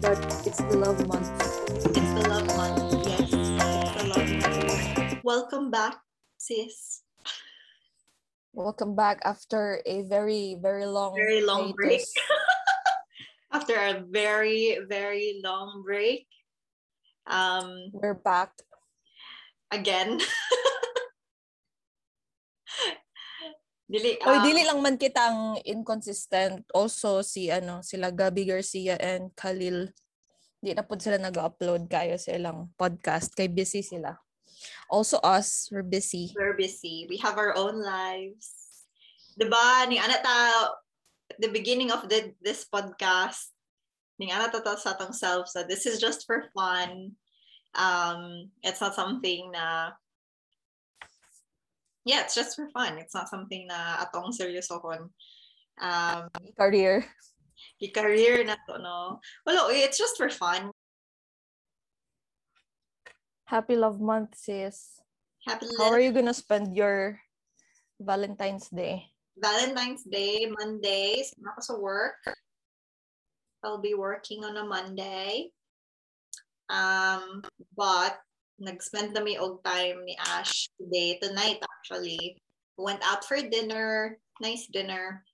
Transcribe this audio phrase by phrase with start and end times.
[0.00, 1.28] But it's the love month.
[1.96, 3.06] It's the love month.
[3.06, 5.24] Yes, it's the love month.
[5.24, 5.98] Welcome back,
[6.38, 7.02] sis.
[8.52, 12.02] Welcome back after a very, very long, Very long break.
[13.52, 16.26] After a very, very long break.
[17.26, 18.52] Um, We're back.
[19.70, 20.20] again.
[23.88, 26.60] Dili, Oy, um, dili lang man kitang inconsistent.
[26.76, 29.88] Also, si ano, sila Gabi Garcia and Khalil.
[30.60, 33.32] Di na po sila nag-upload kayo sa ilang podcast.
[33.32, 34.20] Kay busy sila.
[34.92, 36.36] Also us, we're busy.
[36.36, 37.08] we're busy.
[37.08, 38.52] We have our own lives.
[39.40, 39.88] Diba?
[39.88, 40.36] Ni ana ta
[41.40, 43.54] the beginning of the, this podcast,
[44.20, 47.16] ni ana ta ta sa atong self so this is just for fun.
[47.72, 49.96] Um, it's not something na
[52.08, 52.96] yeah, it's just for fun.
[52.96, 55.12] It's not something na atong seryosohon.
[55.76, 57.04] Um, Career.
[57.92, 59.20] career na to, no?
[59.44, 60.72] Wala, eh, it's just for fun.
[63.44, 65.04] Happy Love Month, sis.
[65.44, 67.20] Happy How are you gonna spend your
[68.00, 69.12] Valentine's Day?
[69.36, 72.20] Valentine's Day, Monday, sama ako sa work.
[73.62, 75.52] I'll be working on a Monday.
[76.72, 77.44] Um,
[77.76, 78.20] but
[78.58, 82.38] nag-spend kami og time ni Ash today, tonight actually.
[82.78, 85.26] Went out for dinner, nice dinner.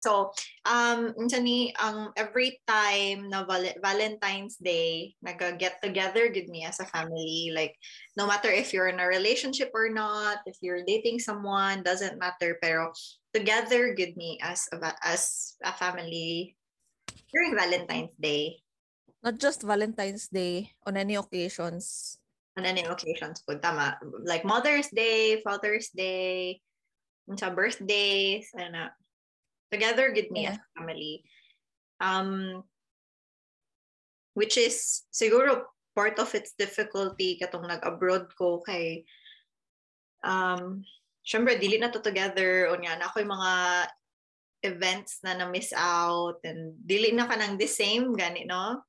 [0.00, 0.32] So,
[0.64, 1.12] um,
[1.44, 7.52] ni ang every time na val- Valentine's Day, nag-get together with me as a family.
[7.52, 7.76] Like,
[8.16, 12.56] no matter if you're in a relationship or not, if you're dating someone, doesn't matter.
[12.64, 12.96] Pero
[13.36, 16.56] together with me as a, as a family
[17.30, 18.64] during Valentine's Day
[19.20, 22.16] Not just Valentine's Day, on any occasions.
[22.58, 23.54] On any occasions po.
[23.58, 23.98] Tama.
[24.26, 26.58] Like Mother's Day, Father's Day,
[27.38, 28.90] sa birthdays, ano.
[29.70, 30.58] Together with me Yeah.
[30.58, 31.22] as family.
[32.02, 32.64] Um,
[34.34, 39.04] which is siguro part of its difficulty katong nag-abroad ko kay
[40.24, 40.82] um,
[41.26, 43.52] syempre, dili na to together o niya na ako yung mga
[44.64, 48.80] events na na-miss out and dili na ka ng the same gani no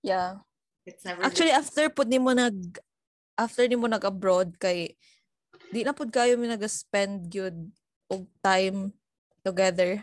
[0.00, 0.40] Yeah.
[0.86, 2.78] It's never Actually, after pud nimo nag
[3.36, 4.96] after nimo nag-abroad kay
[5.70, 7.56] di na pud kayo mi nag-spend gyud
[8.10, 8.90] og time
[9.46, 10.02] together.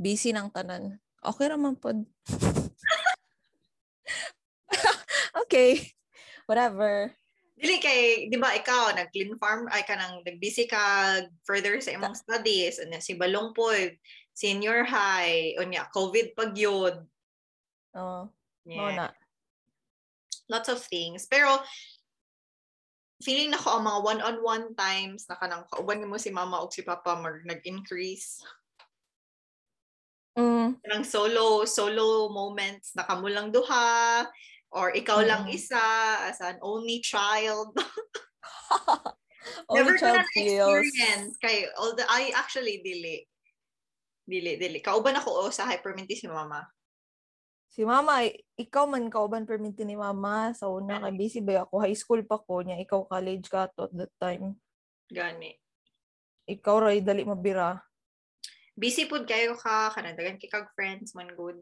[0.00, 0.98] Busy nang tanan.
[1.22, 2.02] Okay ra man pud.
[5.42, 5.94] okay.
[6.50, 7.14] Whatever.
[7.54, 11.14] Dili kay, di ba ikaw, nag-clean farm, ay ka nang nag-busy ka
[11.46, 13.70] further sa imong studies, ano, si Balong po,
[14.34, 17.06] senior high, o niya, COVID pag yun.
[17.94, 18.26] Oh,
[18.66, 18.94] Yeah.
[18.94, 19.06] na.
[20.52, 21.24] Lots of things.
[21.24, 21.48] Pero,
[23.24, 26.84] feeling na ko ang mga one-on-one times na kanang kauban mo si mama o si
[26.84, 28.44] papa mag nag-increase.
[30.36, 30.76] Mm.
[30.84, 34.24] Kanang solo, solo moments na kamo lang duha,
[34.72, 35.56] or ikaw lang Mm.
[35.56, 35.80] isa
[36.28, 37.72] as an only child.
[39.68, 40.86] Only Never ko child na feels.
[40.88, 43.20] experience kay although I actually dili
[44.24, 46.62] dili dili kauban ako o sa hyperminty si mama
[47.72, 51.80] Si mama, i- ikaw man kauban perminti ni mama sa una kay busy ba ako
[51.80, 54.60] high school pa ko niya ikaw college ka to at that time.
[55.08, 55.56] gani
[56.44, 57.80] Ikaw ray dali mabira.
[58.72, 61.60] busy pud kayo ka kanang dagan kay kag friends man good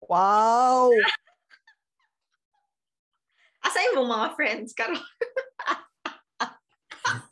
[0.00, 0.92] Wow.
[3.64, 4.96] asa imong mga friends karon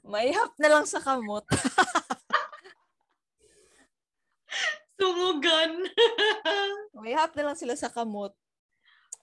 [0.07, 1.45] Mayhap na lang sa kamot.
[4.97, 5.71] sungugan
[7.05, 8.33] Mayhap na lang sila sa kamot.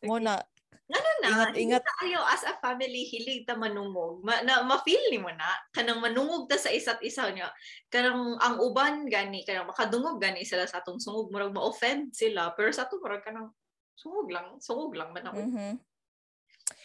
[0.05, 0.45] Muna,
[0.93, 1.29] ano na?
[1.31, 1.81] Ingat, ingat.
[1.81, 4.21] hindi na ayo as a family hilig ta manungog.
[4.21, 7.49] Ma, na ma-feel ni mo na kanang manungog ta sa isa't isa niya.
[7.89, 12.53] Kanang ang uban gani kanang makadungog gani sila sa atong sungog murag ma-offend sila.
[12.53, 13.49] Pero sa ato murag kanang
[13.95, 15.39] sungog lang sungog lang man ako.
[15.39, 15.73] Mhm.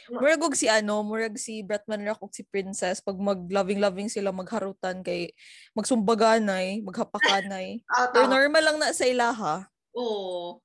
[0.08, 5.04] Murag og si ano, murag si Bratman Rock ug si Princess pag mag-loving-loving sila magharutan
[5.04, 5.32] kay
[5.76, 7.80] magsumbaganay, maghapakanay.
[7.92, 9.68] Ah, Pero normal lang na sa ilaha.
[9.92, 10.60] Oo.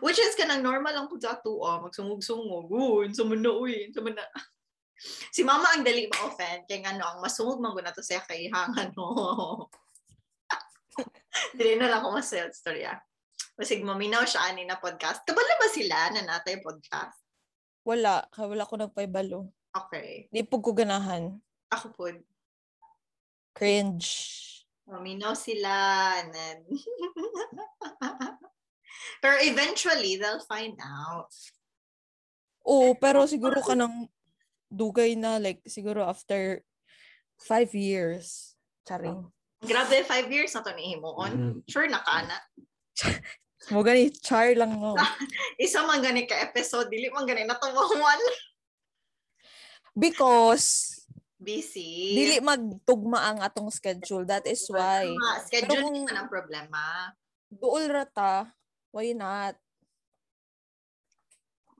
[0.00, 2.72] Which is kanang normal lang sa ato, ah, magsungog-sungog.
[2.72, 4.24] Na, uy, man na.
[5.34, 8.22] Si mama ang dali ma-offend, kaya nga no, ang masungog man ko na to siya
[8.22, 9.66] kay hangan, no.
[11.58, 12.94] Dili na lang ako masaya storya.
[13.58, 15.26] Masig maminaw siya ani na podcast.
[15.26, 17.21] Kabala ba sila na natay podcast?
[17.82, 19.50] Wala, wala ko nagpaibalo.
[19.72, 20.28] Okay.
[20.30, 21.34] Di pug ko ganahan.
[21.72, 22.06] Ako po.
[23.56, 24.06] Cringe.
[24.86, 25.74] Maminaw sila.
[26.22, 26.58] And then...
[29.22, 31.30] Pero eventually, they'll find out.
[32.66, 34.06] Oo, pero siguro ka nang
[34.70, 36.62] dugay na like siguro after
[37.38, 38.54] five years.
[38.86, 39.30] Charing.
[39.62, 41.62] Grabe, five years na to ni Himoon.
[41.70, 42.38] Sure, nakaana.
[43.70, 44.98] Mo gani char lang mo.
[45.62, 48.18] Isa man gani ka episode, dili man gani natumawan.
[49.94, 50.98] Because
[51.38, 52.16] Busy.
[52.16, 54.26] dili magtugma ang atong schedule.
[54.26, 55.06] That is why.
[55.06, 56.82] Tama, schedule Pero kung- man ang problema.
[57.52, 58.48] Duol rata,
[58.90, 59.54] why not?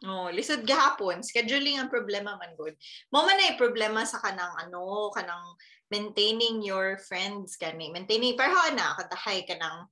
[0.02, 2.74] Oh, lisod gahapon, scheduling ang problema man good.
[3.14, 5.54] Mo man ay problema sa kanang ano, kanang
[5.94, 7.94] maintaining your friends kani.
[7.94, 9.86] Maintaining pero na katahay kanang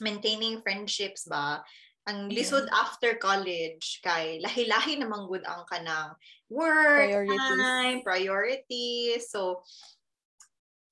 [0.00, 1.62] maintaining friendships ba.
[2.08, 6.16] Ang lisod after college kay lahi-lahi namang good ang kanang
[6.48, 7.38] work Priorities.
[7.38, 9.22] time, priorities.
[9.30, 9.62] So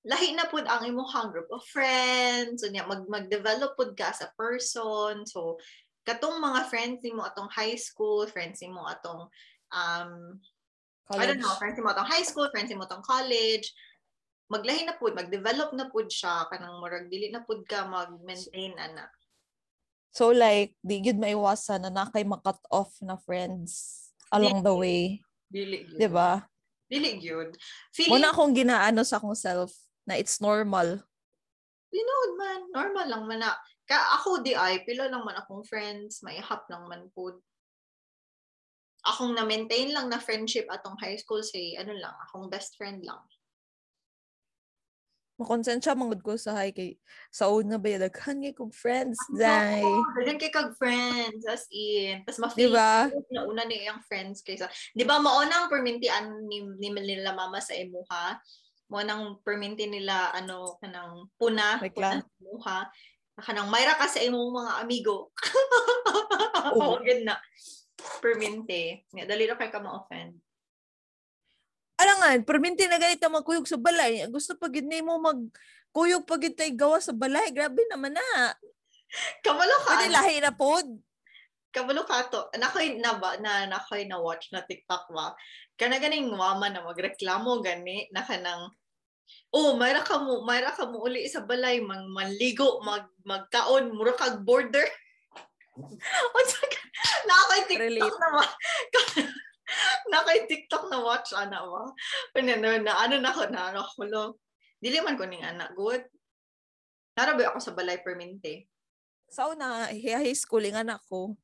[0.06, 4.22] lahi na pud ang imong group of friends, so niya mag mag-develop pud ka as
[4.22, 5.26] a person.
[5.26, 5.58] So
[6.06, 9.28] katong mga friends nimo atong high school, friends nimo atong
[9.74, 10.40] um
[11.08, 13.68] I don't know, friends nimo atong high school, friends nimo atong college,
[14.48, 19.08] maglahi na pud, mag-develop na pud siya kanang murag dili na pud ka mag-maintain ana.
[20.12, 25.20] So like, di gid maiwasan na nakay makat off na friends along the way.
[25.48, 26.00] Dili gyud.
[26.00, 26.44] 'Di ba?
[26.88, 27.50] Dili gyud.
[27.92, 29.72] Feeling na akong ginaano sa akong self
[30.08, 31.04] na it's normal.
[31.92, 33.52] Linood man, normal lang man na.
[33.88, 37.36] Ka ako di ay pila lang man akong friends, maihap lang man pud.
[39.04, 43.20] Akong na-maintain lang na friendship atong high school say ano lang, akong best friend lang.
[45.38, 46.98] Makonsensya mangud ko sa high kay
[47.30, 49.86] sa una ba yung daghan kay kong friends dai.
[50.18, 52.26] Daghan kay kag friends as in.
[52.26, 53.06] Tapos ma Di ba?
[53.30, 54.66] na una ni iyang friends kaysa.
[54.90, 58.34] Di ba maunang permintian ni, ni nila mama sa imuha?
[58.90, 62.90] Mo nang perminti nila ano kanang puna, puna imuha.
[63.38, 65.30] Kanang mayra ka sa imong mga amigo.
[66.74, 67.22] Oo, Oo.
[67.22, 67.38] na.
[68.18, 69.06] Perminti.
[69.14, 70.34] Nga, dali ra kay ka ma-offend.
[71.98, 74.22] Alangan, perminti na ganito magkuyog sa balay.
[74.30, 75.38] Gusto pa gid mo mag
[75.90, 77.50] kuyog pa gid tay gawa sa balay.
[77.50, 78.54] Grabe naman na.
[79.42, 79.98] Kabalo ka.
[79.98, 80.86] Pwede lahi na pod.
[81.74, 82.48] kabalo ka to.
[82.54, 85.34] Nakoy na ba na nakoy na watch na TikTok ba.
[85.74, 88.70] Kana ganing mama na magreklamo gani na kanang
[89.52, 94.12] Oh, mayra ka mo, mayra ka mo uli sa balay, mang manligo, mag magkaon, mura
[94.16, 94.84] kag border.
[95.78, 96.80] Ka?
[97.28, 98.18] Na ako'y TikTok Relate.
[98.18, 98.28] na
[99.68, 100.08] ma.
[100.10, 101.92] na ako'y TikTok na watch ana ba.
[102.36, 104.24] Ano na, na ano na ko na ano ko lo.
[104.80, 106.02] Dili man ko ning anak good.
[107.18, 108.70] Narabi ako sa balay permente.
[109.28, 111.36] Sa una, high school yung anak ko.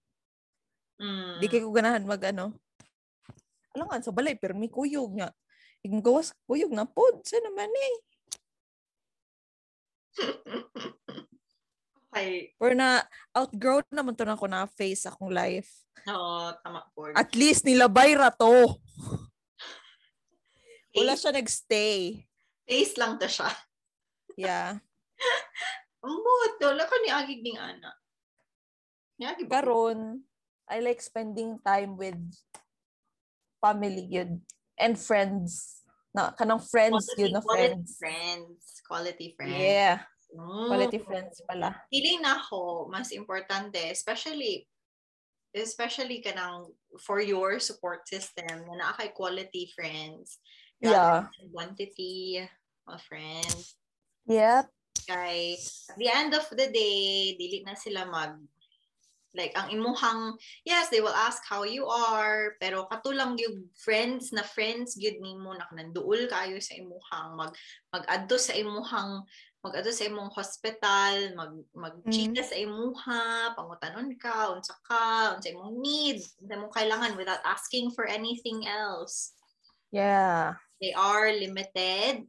[1.02, 1.42] Mm.
[1.42, 2.54] Di kay ko ganahan mag ano.
[3.74, 5.34] Alangan, sa balay, pero may kuyog nga.
[5.82, 7.26] Yung gawas kuyog na pod.
[7.26, 7.94] Sa naman eh.
[12.14, 12.54] okay.
[12.62, 13.02] Or na
[13.34, 15.82] outgrow naman to na ko na face akong life.
[16.06, 17.10] Oo, tama po.
[17.10, 18.78] At least nilabay ra to.
[20.94, 22.22] Wala siya nagstay.
[22.70, 23.50] Face lang to siya.
[24.38, 24.78] Yeah.
[26.62, 27.90] Wala ka ni Agig ning ana.
[29.50, 30.22] Karon,
[30.70, 32.18] I like spending time with
[33.58, 34.42] family yun.
[34.78, 35.82] And friends.
[36.14, 37.90] Na, kanang friends Quality- yun na quality friends.
[37.98, 38.62] friends.
[38.86, 39.58] Quality friends.
[39.58, 39.98] Yeah.
[40.34, 40.66] Mm.
[40.66, 41.70] Quality friends pala.
[41.88, 44.66] Feeling na ako, mas importante, especially
[45.54, 46.66] especially kanang
[46.98, 50.42] for your support system na naa kay quality friends
[50.82, 51.30] Yeah.
[51.54, 52.42] quantity
[52.90, 53.78] of friends
[54.26, 54.68] Yep.
[55.06, 58.34] kay at the end of the day dili na sila mag
[59.38, 60.34] like ang imuhang
[60.66, 65.54] yes they will ask how you are pero katulang yung friends na friends gyud nimo
[65.54, 67.52] na nanduol kayo sa imuhang mag
[67.94, 69.22] mag-adto sa imuhang
[69.64, 76.36] mag-adto sa imong hospital mag magchika sa imuha pangutanon ka unsa ka unsa imong needs
[76.36, 79.32] unsa imong kailangan without asking for anything else
[79.94, 80.58] Yeah.
[80.82, 82.26] they are limited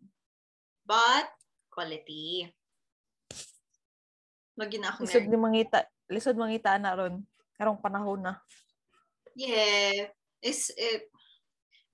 [0.86, 1.28] but
[1.74, 2.56] quality
[4.56, 5.84] Magina ako Lisod ni mangita.
[6.08, 7.28] Lisod mangita na ron.
[7.60, 8.34] Karong panahon na.
[9.36, 10.08] Yeah.
[10.40, 11.12] It's it,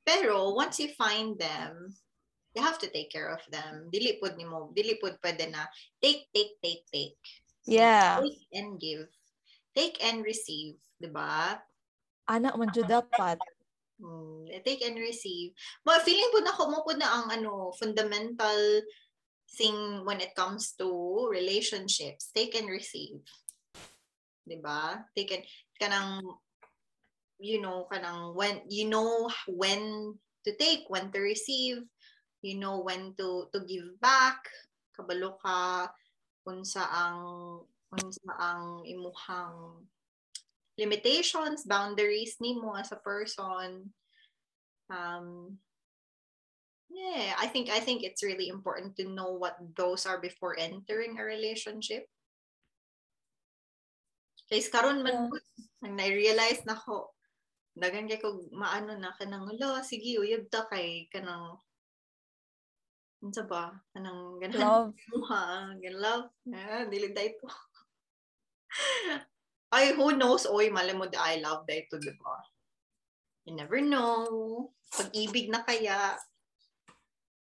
[0.06, 1.90] pero once you find them,
[2.56, 3.88] you have to take care of them.
[3.92, 5.68] Dili pud nimo, dili pud pwede na
[6.04, 7.24] take take take take.
[7.64, 8.20] Yeah.
[8.20, 9.08] Take and give.
[9.72, 11.62] Take and receive, 'di ba?
[12.28, 13.40] Anak man jud dapat.
[14.02, 15.56] Mm, take and receive.
[15.86, 18.84] But feeling po na ko mo po na ang ano, fundamental
[19.56, 20.88] thing when it comes to
[21.32, 22.34] relationships.
[22.36, 23.24] Take and receive.
[24.44, 25.08] 'Di ba?
[25.16, 25.46] Take and
[25.80, 26.20] kanang
[27.42, 30.14] you know, kanang when you know when
[30.46, 31.82] to take, when to receive,
[32.42, 34.50] you know when to to give back.
[34.92, 35.90] Kabalo ka
[36.46, 37.22] unsa ang
[37.94, 39.86] unsa ang imuhang
[40.78, 43.94] limitations, boundaries nimo as a person.
[44.90, 45.58] Um,
[46.92, 51.16] yeah, I think I think it's really important to know what those are before entering
[51.16, 52.10] a relationship.
[54.52, 55.28] Kaya karon man Yeah.
[55.32, 55.38] po,
[55.80, 57.16] nang na-realize na ko,
[57.72, 61.56] dagan kay ko maano na kanang ulo, sige uyab ta kay kanang
[63.22, 64.92] unsa ba kanang ganahan Love.
[65.30, 66.26] ha gan love
[66.58, 67.46] ah, dili dayto
[69.78, 72.36] ay who knows oy mali mo I love dayto di ba
[73.46, 76.18] you never know pag-ibig na kaya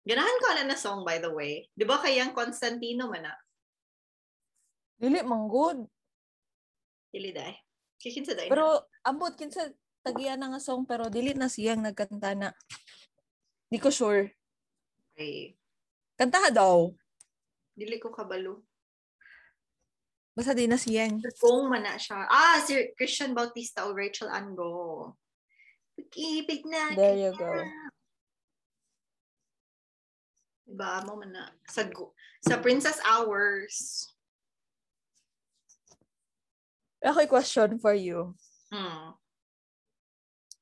[0.09, 3.35] ganahan ko na na song by the way di ba kayang Constantino man na
[4.99, 5.88] Dili man good.
[7.13, 7.55] dili day
[7.99, 8.51] kikinsa day na.
[8.51, 8.67] Pero
[9.03, 9.71] ambot kinsa
[10.03, 12.51] tagiya na nga song pero dili na siyang nagkanta na.
[13.69, 14.33] Di ko sure.
[15.15, 15.58] okay.
[16.19, 16.91] Kanta daw.
[17.79, 18.67] dili ko kabalo
[20.35, 21.19] Basta di na siyang.
[21.39, 22.23] Kung man na siya.
[22.31, 25.15] Ah, si Christian Bautista o Rachel Ango.
[25.99, 26.95] Pag-ibig na.
[26.95, 27.43] There you kaya.
[27.43, 27.51] go.
[30.63, 31.03] Diba?
[31.03, 31.51] Mo man na.
[31.67, 31.83] Sa,
[32.39, 34.07] sa Princess Hours.
[37.03, 38.31] Ako question for you.
[38.71, 39.19] Hmm.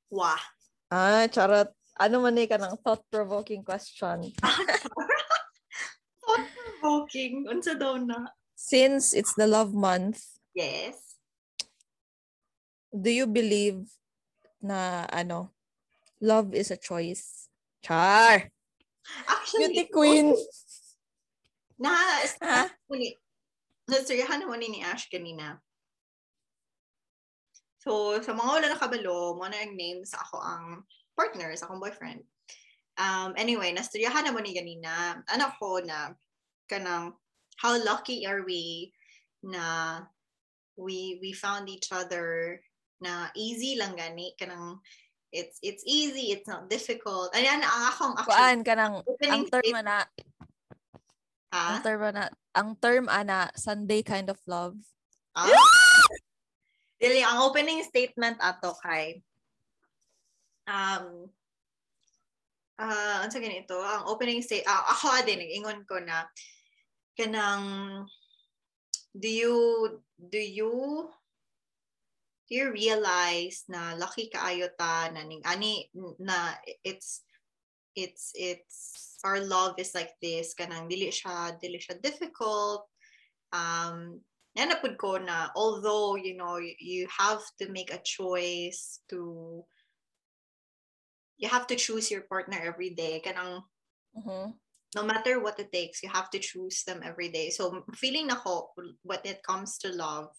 [0.10, 0.42] Wah.
[0.90, 1.70] Ah, charot.
[2.02, 4.34] Ano man ka ng thought-provoking question.
[6.28, 7.48] Thought-provoking.
[7.48, 8.36] Unsa daw na?
[8.58, 10.20] Since it's the love month,
[10.52, 11.16] Yes.
[12.90, 13.86] do you believe
[14.60, 15.54] na ano,
[16.20, 17.48] love is a choice?
[17.86, 18.50] Char!
[19.30, 20.28] Actually, Beauty queen!
[21.84, 21.94] na,
[22.44, 22.68] Ha?
[23.88, 25.62] Nasiryahan naman ni Ash kanina.
[27.80, 30.84] So, sa mga wala nakabalo, mo na yung names ako ang
[31.16, 32.20] partner sa akong boyfriend.
[32.98, 35.22] Um, anyway, nasiryahan naman ni kanina.
[35.30, 36.18] Anak ko na
[36.66, 37.14] kanang
[37.62, 38.94] how lucky are we
[39.42, 40.02] na
[40.78, 42.60] we we found each other
[43.02, 44.82] na easy lang gani kanang
[45.34, 49.44] it's it's easy it's not difficult ayan ang akong actually Kuan ka ng, opening ang
[49.50, 50.00] term statement, ana,
[51.54, 51.66] ha?
[51.66, 52.24] ang term ana,
[52.54, 54.78] ang term ana, Sunday kind of love.
[55.38, 55.46] Ah?
[57.02, 59.22] Dili, ang opening statement ato kay
[60.66, 61.30] um
[62.78, 66.26] uh, ganito, ang opening state ah, ako din nag-ingon ko na
[67.18, 68.06] kanang
[69.18, 69.56] do you
[70.18, 70.74] do you
[72.48, 75.90] do you realize na lucky kaayo ta na ning ani
[76.22, 76.54] na
[76.86, 77.26] it's
[77.98, 82.86] it's it's our love is like this kanang dili siya dili siya difficult.
[83.50, 84.22] Um
[84.54, 89.66] nanapod ko na although you know you have to make a choice to
[91.38, 93.22] you have to choose your partner every day.
[93.22, 93.64] Kanang
[94.18, 94.58] Mhm.
[94.96, 97.54] no matter what it takes you have to choose them every day.
[97.54, 100.34] So feeling nako when it comes to love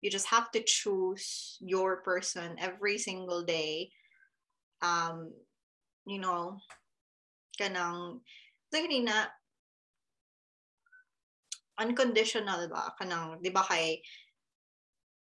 [0.00, 3.92] you just have to choose your person every single day.
[4.80, 5.34] Um
[6.06, 6.60] you know
[7.60, 8.20] kanang
[8.72, 9.26] so na
[11.76, 12.92] unconditional ba?
[12.96, 14.00] Kanang di ba kay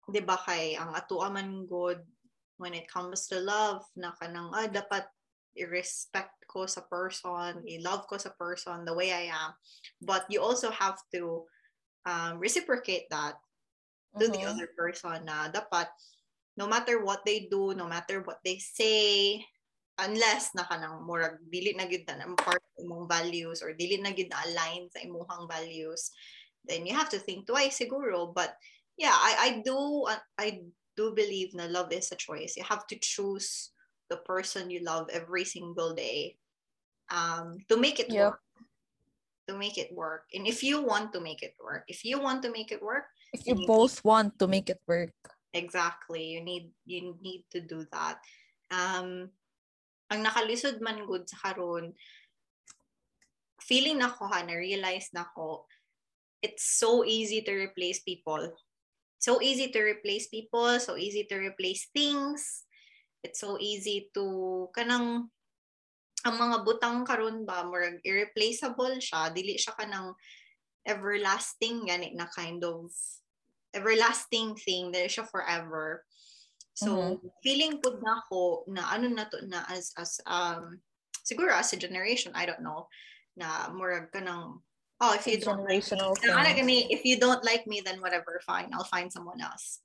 [0.06, 2.02] di ba kay ang atuwa man good
[2.58, 5.08] when it comes to love na kanang ah dapat
[5.56, 9.56] i-respect ko sa person, i-love ko sa person the way I am.
[10.04, 11.48] But you also have to
[12.04, 13.40] um, reciprocate that
[14.20, 14.52] to the Mhm.
[14.52, 15.92] other person na dapat
[16.56, 19.44] no matter what they do, no matter what they say,
[20.00, 24.32] unless na kanang murag dili na gid na part imong values or dili na gid
[24.32, 26.12] na align sa imong values,
[26.68, 28.32] then you have to think twice siguro.
[28.32, 28.56] But
[29.00, 30.08] yeah, I I do
[30.40, 30.64] I
[30.96, 32.56] do believe na love is a choice.
[32.56, 33.72] You have to choose
[34.10, 36.38] the person you love every single day
[37.12, 38.40] um, to make it Yep.
[38.40, 38.42] work.
[39.48, 40.26] To make it work.
[40.34, 43.06] And if you want to make it work, if you want to make it work,
[43.36, 43.68] If you Hindi.
[43.68, 45.14] both want to make it work.
[45.56, 48.20] exactly, you need you need to do that.
[48.72, 49.32] Um,
[50.12, 51.96] ang nakalisod man good sa karon,
[53.64, 55.66] feeling na ko ha, na-realize na ko,
[56.44, 58.52] it's so easy to replace people.
[59.26, 62.62] So easy to replace people, so easy to replace things.
[63.26, 65.34] It's so easy to kanang
[66.22, 70.14] ang mga butang karon ba murag irreplaceable siya dili siya kanang
[70.86, 72.94] everlasting gani na kind of
[73.74, 76.06] everlasting thing dili siya forever
[76.78, 80.82] so feeling pud na ako na ano na to na as as um
[81.26, 82.90] siguro as a generation I don't know
[83.38, 84.66] na murag kanang
[85.02, 86.32] oh if you don't like Generational thing.
[86.56, 89.82] gani, if you don't like me then whatever fine I'll find someone else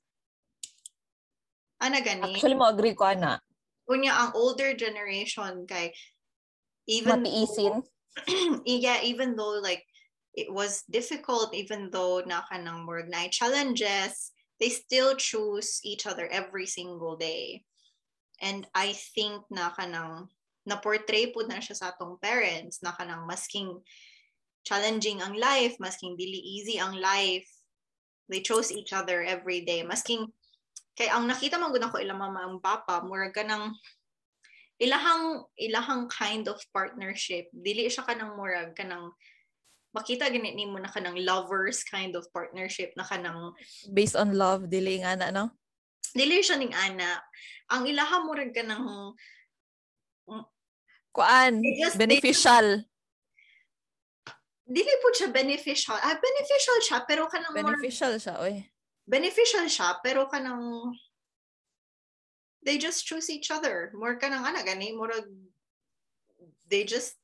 [1.81, 3.41] ana gani Actually, mo agree ko ana.
[3.89, 5.91] kunya ang older generation kay
[6.87, 7.83] even Matiisin.
[8.65, 9.83] yeah even though like
[10.35, 14.31] it was difficult even though na kanang more na challenges
[14.63, 17.63] they still choose each other every single day
[18.39, 20.27] and i think na kanang
[20.63, 23.75] na portray po na siya sa atong parents na kanang masking
[24.63, 27.47] challenging ang life masking dili easy ang life
[28.29, 30.29] they chose each other every day masking
[30.95, 33.73] kay ang nakita man gud ako ilang mama ang papa murag ka ng
[34.81, 39.13] ilahang ilahang kind of partnership dili siya kanang murag kanang
[39.91, 43.51] makita gani nimo na kanang lovers kind of partnership na kanang
[43.91, 45.51] Based on love, dili nga na, no?
[46.11, 47.23] dili siya ning ana
[47.71, 49.15] ang ilaha murag kanang
[51.11, 51.59] Kuan,
[51.99, 52.87] beneficial.
[54.71, 57.75] Dili po siya beneficial ah beneficial siya pero kanang more?
[57.75, 58.63] Beneficial siya, oy.
[59.03, 60.95] beneficial siya pero kanang
[62.63, 63.91] they just choose each other.
[63.91, 64.95] More kanang ana gani?
[64.95, 65.27] Murag
[66.71, 67.19] they just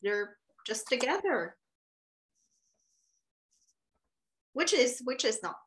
[0.00, 1.58] they're just together.
[4.56, 5.60] Which is which is not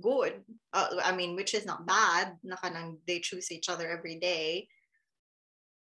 [0.00, 0.42] good.
[0.74, 4.66] Uh, i mean which is not bad na kanang they choose each other every day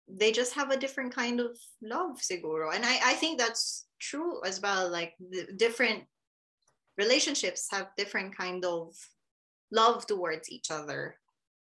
[0.08, 4.40] they just have a different kind of love siguro and i i think that's true
[4.44, 6.04] as well like the different
[6.96, 8.94] relationships have different kind of
[9.70, 11.14] love towards each other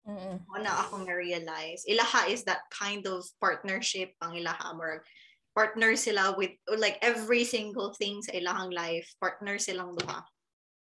[0.09, 0.41] Mm-mm.
[0.49, 1.85] Wala akong na-realize.
[1.85, 4.73] Ilaha eh, is that kind of partnership ang ilaha.
[4.73, 5.05] More
[5.53, 10.25] partner sila with, like every single thing sa ilahang life, partner silang duha.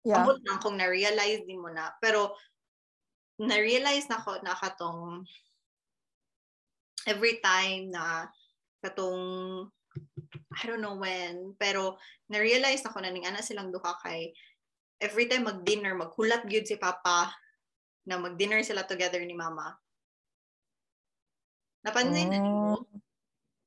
[0.05, 0.22] Yeah.
[0.22, 1.89] Ambot na akong na-realize din mo na.
[1.98, 2.38] Pero,
[3.41, 5.25] na-realize na ko na katong
[7.10, 8.30] every time na
[8.86, 9.66] katong
[10.54, 11.98] I don't know when, pero
[12.30, 14.30] na-realize na ko na ning ana silang duha kay
[15.01, 17.32] every time mag-dinner, maghulat gyud si Papa
[18.06, 19.74] na mag-dinner sila together ni Mama.
[21.80, 22.84] Napansin na nimo?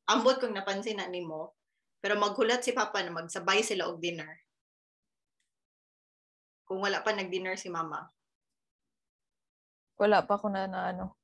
[0.04, 1.56] Ambot kung napansin na nimo.
[2.04, 4.36] Pero maghulat si Papa na magsabay sila og dinner.
[6.68, 8.04] Kung wala pa nag-dinner si Mama.
[9.96, 11.16] Wala pa ko na, na ano.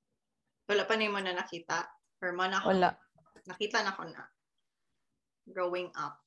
[0.64, 1.97] Wala pa nimo na nakita.
[2.18, 2.98] Or man ako, Wala.
[3.46, 4.26] nakita na ko na.
[5.46, 6.18] Growing up.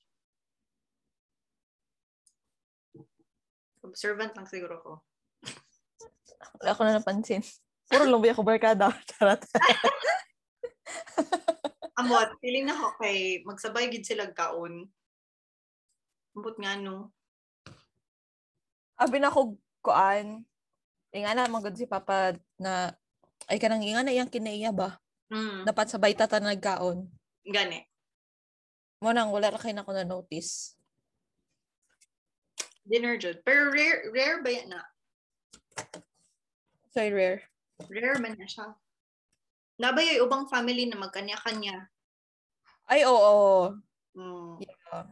[3.84, 4.92] Observant lang siguro ko.
[6.64, 7.44] Wala ko na napansin.
[7.92, 8.88] Puro ba ako barkada?
[9.10, 9.44] Charot.
[12.00, 14.88] Amot, feeling na ako kay magsabay gid sila kaon.
[16.32, 17.12] Ambot nga no.
[18.96, 20.48] Abi na ko kuan.
[21.12, 22.96] Inga na magod si Papa na
[23.52, 24.96] ay kanang inga na iyang kinaiya ba?
[25.32, 27.08] Mm, Dapat sabay tata nagkaon.
[27.48, 27.80] gani.
[29.02, 30.76] Mo nang wala ra kay na notice.
[32.84, 33.40] Dinner jud.
[33.48, 34.84] Pero rare, rare ba yan na?
[36.92, 37.48] So rare.
[37.88, 38.76] Rare man na siya.
[39.82, 41.88] Nabay yung ubang family na magkanya-kanya.
[42.86, 43.74] Ay oo.
[44.14, 44.60] Mm.
[44.62, 45.08] Yeah.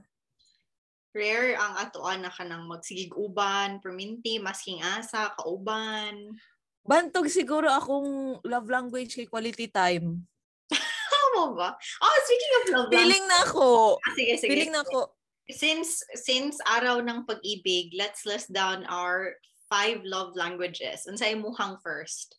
[1.16, 6.38] Rare ang atoan na kanang magsigig uban, perminti, masking asa, kauban.
[6.86, 10.26] Bantog siguro akong love language kay quality time.
[11.14, 11.70] Tama ba?
[12.02, 13.98] Oh, speaking of love Feeling na ako.
[14.02, 14.50] Ah, sige, sige.
[14.50, 15.14] Feeling na ako.
[15.50, 19.34] Since since araw ng pag-ibig, let's list down our
[19.70, 21.06] five love languages.
[21.06, 22.38] Unsay muhang first?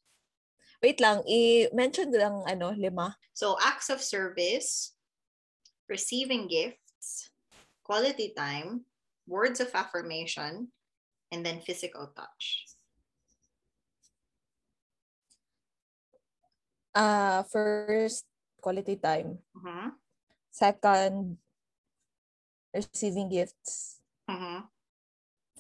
[0.81, 3.15] Wait lang, i-mention lang ano, lima.
[3.37, 4.97] So, acts of service,
[5.93, 7.29] receiving gifts,
[7.85, 8.89] quality time,
[9.29, 10.73] words of affirmation,
[11.29, 12.65] and then physical touch.
[16.95, 18.27] Ah, first,
[18.61, 19.39] quality time.
[19.55, 19.95] Mhm.
[20.51, 21.39] Second,
[22.75, 24.03] receiving gifts.
[24.29, 24.67] Mhm.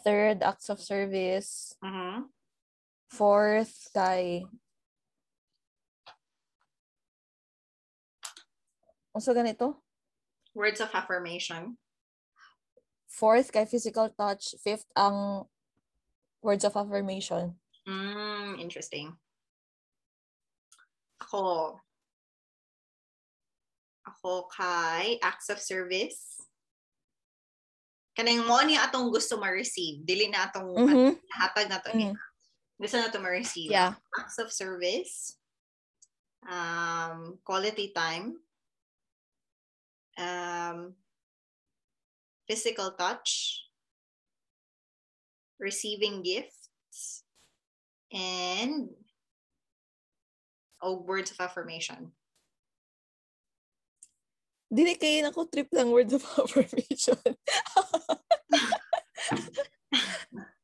[0.02, 1.76] Third, acts of service.
[1.82, 2.30] Mhm.
[3.10, 4.46] Fourth, kay...
[9.14, 9.82] Also ganito.
[10.54, 11.78] Words of affirmation.
[13.10, 14.54] Fourth, kay physical touch.
[14.62, 15.46] Fifth, ang
[16.42, 17.58] words of affirmation.
[17.86, 19.18] Mm, interesting.
[21.20, 21.76] Ako.
[24.08, 26.40] Ako kay acts of service.
[28.16, 30.02] Kanang mo ni atong gusto ma-receive.
[30.02, 31.20] Dili na atong Mhm.
[31.40, 31.92] hatag na to.
[31.94, 32.16] Mm.
[32.80, 33.70] Gusto na to ma-receive.
[33.70, 33.96] Yeah.
[34.18, 35.36] Acts of service.
[36.44, 38.40] Um, quality time.
[40.16, 40.96] Um,
[42.48, 43.62] physical touch.
[45.60, 47.22] Receiving gifts.
[48.10, 48.90] And
[50.82, 52.12] oh, words of affirmation.
[54.70, 57.18] Dili kayo nako trip lang words of affirmation.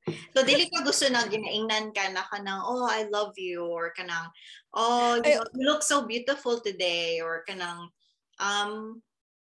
[0.07, 4.31] So, dili ka gusto na ginaingnan ka na kanang, oh, I love you, or kanang,
[4.71, 7.91] oh, you, Ay- know, you look so beautiful today, or kanang,
[8.39, 9.03] um,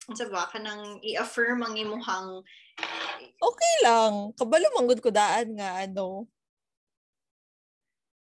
[0.10, 2.42] ano sa ba, kanang i-affirm ang imuhang,
[3.38, 4.34] okay lang.
[4.34, 6.26] Kabalo manggod ko daan nga ano.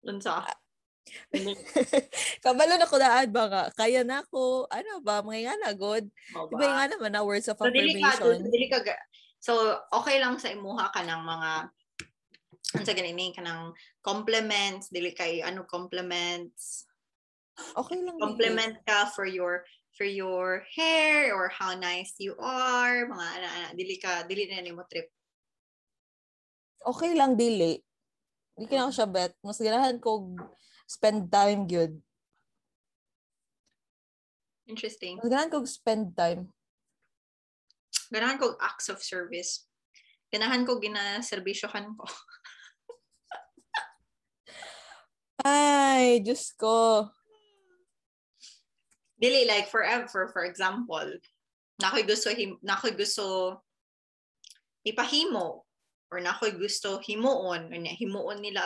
[0.08, 0.40] unsa?
[2.44, 3.62] Kabalo na ko daan ba nga.
[3.74, 4.64] Kaya na ko.
[4.68, 5.20] Ano ba?
[5.20, 6.06] Mga nga na good.
[6.32, 8.38] Mo Diba nga naman na words of So, dili ka, affirmation.
[8.48, 8.78] dili ka,
[9.38, 9.52] so,
[9.92, 11.50] okay lang sa imuha ka ng mga
[12.68, 13.72] unsa ganini kanang
[14.04, 16.84] compliments dili kay ano compliments
[17.80, 18.20] Okay lang.
[18.20, 19.64] compliment ka for your
[19.96, 24.60] for your hair or how nice you are mga ana, ana dili ka dili na
[24.60, 25.08] nimo trip
[26.78, 27.74] Okay lang dili.
[28.54, 29.32] Di ka na ako siya bet.
[29.42, 30.30] Mas ganahan ko
[30.88, 32.00] spend time good.
[34.68, 36.48] interesting Mas ganahan ko spend time.
[38.08, 39.68] ganahan ko acts of service
[40.32, 42.04] ganahan ko ginaserbisyohan ko
[45.46, 47.08] Ay, Diyos ko.
[49.18, 51.02] dili like forever for example
[51.82, 53.58] nakoy gusto him nakoy gusto
[54.86, 55.66] ipahimo
[56.12, 58.62] or nakoy gusto himuon unya himuon nila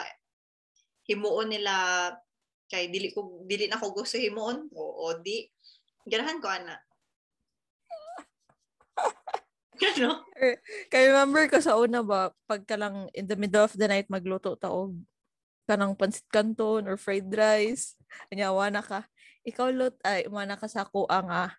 [1.09, 1.75] himuon nila
[2.71, 5.45] kay dili ko dili na ko gusto himuon o, o di
[6.09, 6.77] ganahan ko ana
[9.99, 10.23] ano
[10.91, 14.55] Kaya remember ko sa una ba, pagka lang in the middle of the night magluto
[14.55, 14.95] taog
[15.67, 17.95] kanang pansit canton or fried rice.
[18.29, 19.07] Anyawa na ka.
[19.47, 21.51] Ikaw lut ay umana ka sa ako ang ah,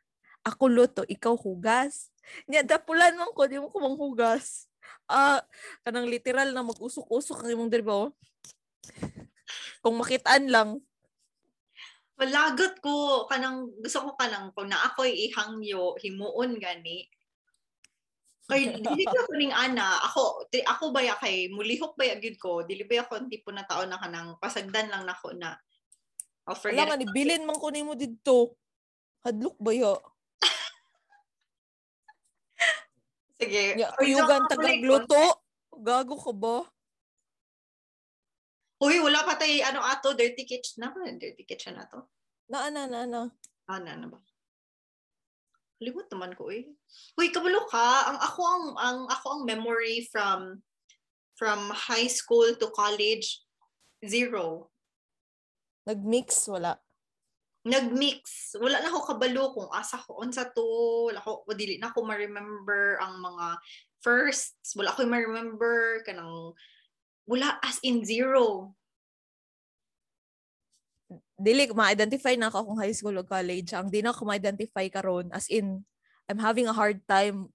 [0.44, 2.12] ako luto, ikaw hugas.
[2.48, 4.68] Nya dapulan man ko di mo ko manghugas.
[5.08, 5.44] Ah,
[5.84, 8.12] kanang literal na mag-usok-usok ang imong oh?
[9.84, 10.80] Kung makitaan lang.
[12.16, 17.04] Malagot ko kanang gusto ko kanang kung na ako'y ihangyo himuon gani.
[18.48, 22.40] Kay dili ko kuning ana, ako di- ako ba ya kay mulihok ba ya gyud
[22.40, 22.64] ko?
[22.64, 25.60] Dili ba ako tipo na tao na kanang pasagdan lang nako na.
[26.48, 28.56] Oh, Wala nga ni bilin man ko nimo didto.
[29.24, 29.96] Hadlok ba yo?
[33.40, 33.80] Sige.
[33.80, 35.24] Ayugan so, tagagluto.
[35.74, 36.68] Gago ka ba?
[38.84, 41.08] Uy, wala pa tay ano ato dirty kitchen na ba?
[41.08, 42.04] Dirty kitchen na to.
[42.52, 43.32] Na na na na.
[43.64, 44.20] Ah, na na ba?
[45.80, 46.68] Limot naman ko eh.
[47.16, 48.12] Uy, kabalo ka.
[48.12, 50.60] Ang ako ang ang ako ang memory from
[51.40, 53.40] from high school to college
[54.04, 54.68] zero.
[55.88, 56.76] Nagmix wala.
[57.64, 58.56] Nagmix.
[58.60, 61.08] Wala na ako kabalo kung asa ko unsa to.
[61.08, 63.56] Wala ko dili na ako ma-remember ang mga
[64.04, 64.76] firsts.
[64.76, 66.52] Wala ko ma-remember kanang
[67.28, 68.76] wala as in zero.
[71.40, 73.74] Dili ma-identify na ako kung high school o college.
[73.76, 75.84] Ang di na ako ma-identify karon as in
[76.32, 77.52] I'm having a hard time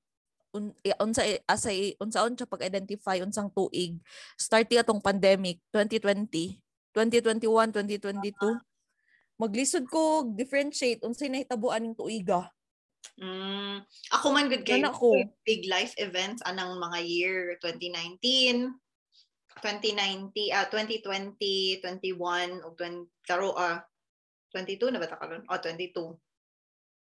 [0.53, 4.01] un, unsa asa unsaon siya pag-identify unsang tuig
[4.37, 6.57] starting atong pandemic 2020
[6.97, 8.57] 2021 2022
[9.39, 12.49] maglisod ko differentiate unsay nahitabuan ning tuiga
[13.19, 13.83] Mm,
[14.15, 15.11] ako man good kay Yan ako.
[15.43, 18.75] big life events anang mga year 2019
[19.61, 23.83] 2019 ah 2020 21 o 20 karo ah
[24.55, 26.17] 22 na ba ta karon oh 22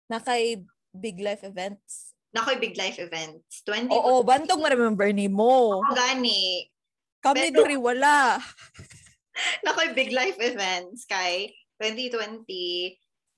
[0.10, 0.62] na kay
[0.94, 2.14] big life events?
[2.36, 3.64] Nakoy big life events.
[3.64, 6.68] 20 oo bantog ma-remember nimo Ako gani.
[7.24, 8.38] Kami Pero- diri wala.
[9.66, 12.44] Nakoy big life events kay 2020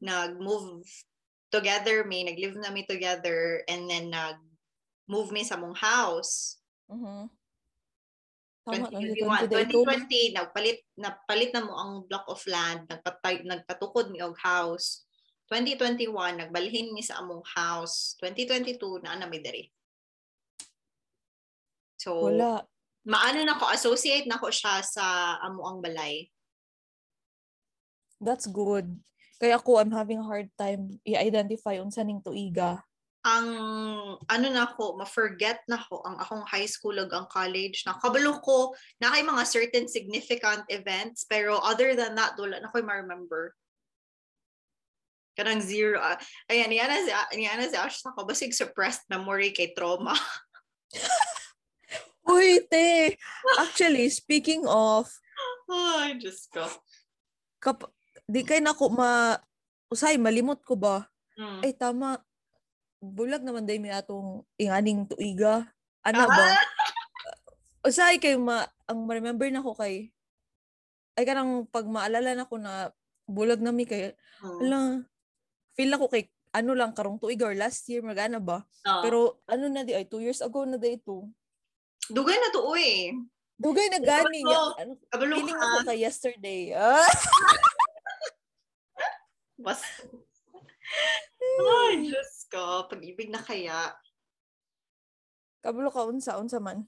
[0.04, 0.86] nag-move
[1.50, 4.38] together me nag-live na me together and then nag
[5.08, 6.60] move me sa mong house.
[6.92, 7.32] Mhm.
[8.68, 9.84] Tama, 2021 2020 day two.
[9.88, 15.08] 2020 nagpalit napalit na mo ang block of land nagpatay nagpatukod mi og house
[15.48, 16.12] 2021
[16.44, 19.72] nagbalhin mi sa among house 2022 na ana mi diri
[21.96, 22.60] so Wala.
[23.08, 26.28] maano na ko associate na ko siya sa amo ang balay
[28.18, 28.90] That's good.
[29.38, 32.82] Kaya ako, I'm having a hard time i-identify unsa ning tuiga.
[33.28, 33.48] Ang
[34.24, 38.40] ano na ako, ma-forget na ko ang akong high school ug ang college na kabalo
[38.40, 38.72] ko
[39.04, 43.52] na kay mga certain significant events pero other than that wala na ko ma-remember
[45.36, 46.18] kanang zero ah,
[46.50, 47.12] ayan yan na si
[47.44, 50.16] yan na si Ash ko basig suppressed memory kay trauma
[52.28, 53.16] Uy, te!
[53.56, 55.08] Actually, speaking of,
[55.72, 56.68] ay just ko
[57.64, 57.92] kap-
[58.28, 59.36] di kay nako ma...
[59.88, 61.08] Usay, malimot ko ba?
[61.40, 61.64] mm.
[61.64, 62.20] Ay, tama.
[62.98, 65.70] Bulag naman day may atong inganing tuiga.
[66.02, 66.58] Ana ba?
[67.86, 68.66] Usay kay ma...
[68.88, 70.10] Ang ma-remember na ko kay...
[71.18, 72.90] Ay, kanang pag maalala na ko na
[73.30, 74.14] bulag na mi kay...
[74.42, 74.60] Mm.
[74.66, 74.80] Ala,
[75.78, 76.26] feel na ko kay
[76.58, 78.66] ano lang karong tuiga or last year magana ba?
[78.82, 79.06] Ah.
[79.06, 81.30] Pero ano na di ay two years ago na day ito.
[82.08, 83.12] dugay na to uy
[83.58, 84.46] Dugay na gani.
[84.78, 86.78] Ano, feeling ako kay yesterday.
[86.78, 87.02] Ah!
[89.58, 89.82] bas
[91.58, 93.92] ay just ko pag-ibig na kaya
[95.64, 96.86] Kabalo ka unsa unsa man.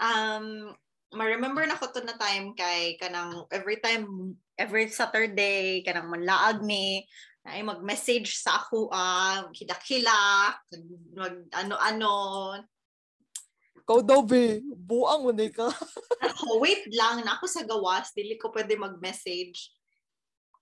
[0.00, 0.70] um
[1.10, 7.02] ma-remember na ko to na time kay kanang every time every Saturday kanang manlaag ni
[7.44, 10.54] ay mag-message sa ako ah hila-hila
[11.16, 12.14] mag ano-ano
[13.80, 14.62] Ikaw daw, be.
[14.70, 15.66] Buang mo ka.
[16.30, 17.26] Ako, wait lang.
[17.26, 18.14] Na ako sa gawas.
[18.14, 19.74] Dili ko pwede mag-message.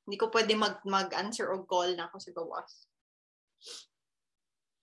[0.09, 2.88] Hindi ko pwede mag, mag-answer o call na ako sa gawas.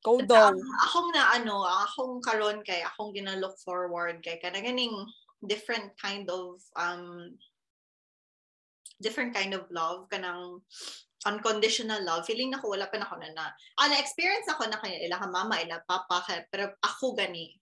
[0.05, 0.53] Ikaw daw.
[0.85, 4.93] Akong na ano, akong karon kay akong gina-look forward kay kana ganing
[5.41, 7.33] different kind of um
[9.01, 10.61] different kind of love kanang
[11.25, 12.21] unconditional love.
[12.29, 13.49] Feeling na ko wala pa na ako na na
[13.81, 17.57] ah, na experience ako na kaya ila mama ila papa kaya, pero ako gani.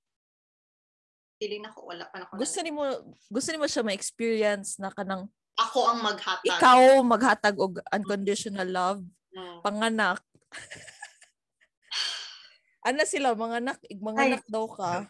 [1.40, 2.84] Feeling na ko wala pa na ako gusto ni mo
[3.32, 6.60] gusto ni mo siya ma-experience na kanang ako ang maghatag.
[6.60, 9.00] ikaw maghatag og unconditional love.
[9.34, 9.66] Hmm.
[9.66, 10.22] panganak
[12.84, 15.08] ana sila mga anak mga anak daw ka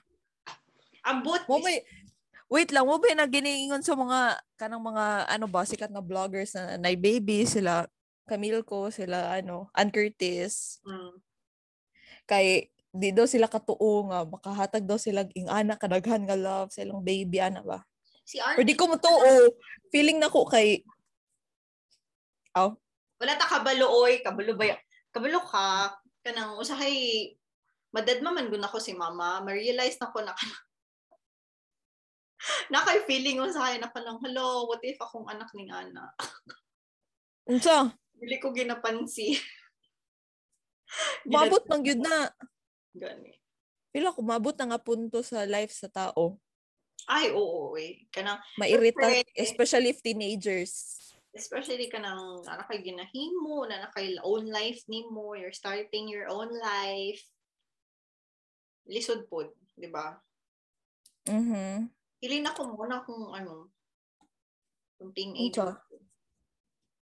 [1.04, 1.82] ambot mo may
[2.48, 6.54] wait lang mo ba na giniingon sa mga kanang mga ano ba sikat na vloggers
[6.54, 7.90] na na baby sila
[8.24, 10.80] Camille ko, sila, ano, Ann Curtis.
[10.88, 11.14] Mm.
[12.24, 17.04] Kay, di daw sila katuo nga, makahatag daw sila ing anak, kadaghan nga love, silang
[17.04, 17.84] baby, ana ba?
[18.24, 18.64] Si Arnie.
[18.64, 19.52] Pero di ko matuo.
[19.92, 20.88] Feeling na ko kay,
[22.56, 22.72] aw.
[22.72, 22.80] Oh.
[23.20, 24.24] Wala ta kabalo, oy.
[24.24, 24.80] Kabalo ba
[25.12, 26.00] Kabalo ka.
[26.24, 27.28] Kanang, usahay,
[27.94, 29.40] madad man guna ko si mama.
[29.46, 30.34] Ma-realize na ko na
[32.74, 36.12] na kay feeling ko sa akin na kanang, hello, what if akong anak ni Ana?
[37.50, 37.94] Unsa?
[38.18, 39.38] Dili ko ginapansi.
[41.34, 42.30] Mabot nang yun na.
[42.94, 43.34] Gani.
[43.94, 46.42] Pila ko mabot na nga punto sa life sa tao.
[47.06, 48.08] Ay, oo, eh.
[48.10, 50.98] Kanang, Mairita, especially if teenagers.
[51.34, 57.22] Especially kanang anak kay ginahimo, na kay own life nimo, you're starting your own life.
[58.88, 60.20] Lisod po, di ba?
[61.28, 61.88] Mhm.
[62.20, 63.72] Hilin ako muna kung ano,
[65.00, 65.76] kung teenager.
[65.76, 66.04] Okay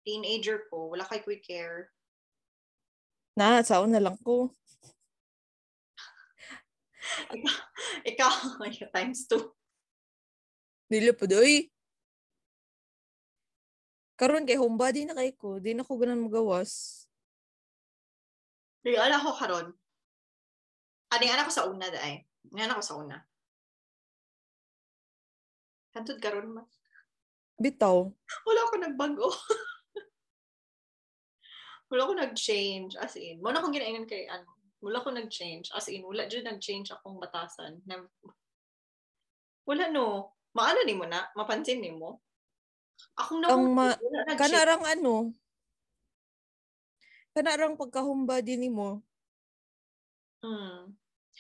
[0.10, 1.94] teenager ko, wala kay quick care.
[3.38, 4.50] Na, saon na lang ko.
[8.10, 8.34] ikaw,
[8.98, 9.54] times two.
[10.90, 11.70] Dili po doy.
[14.20, 17.06] Karon kay homebody na kay ko, di na ko ganan magawas.
[18.84, 19.72] Di ala ko karon.
[21.10, 22.22] Ani anak ko sa una dai.
[22.54, 23.18] Ni anak ko sa una.
[25.90, 26.70] Kantud karon mas.
[27.60, 28.08] Bitaw.
[28.46, 29.30] Wala ko nagbago.
[31.90, 33.42] wala ko nag-change, as in.
[33.42, 34.46] Muna akong ginaingan kay, ano,
[34.80, 37.82] wala ko nag-change, as in, wala dyan nag-change akong batasan.
[37.90, 38.00] Na,
[39.66, 40.38] wala no.
[40.54, 41.26] Maano ni mo na?
[41.34, 42.22] Mapansin ni mo?
[43.18, 44.00] Akong na Ang ma-
[44.38, 45.34] kanarang ano,
[47.34, 49.02] kanarang pagkahumba din ni mo.
[50.40, 50.99] Hmm.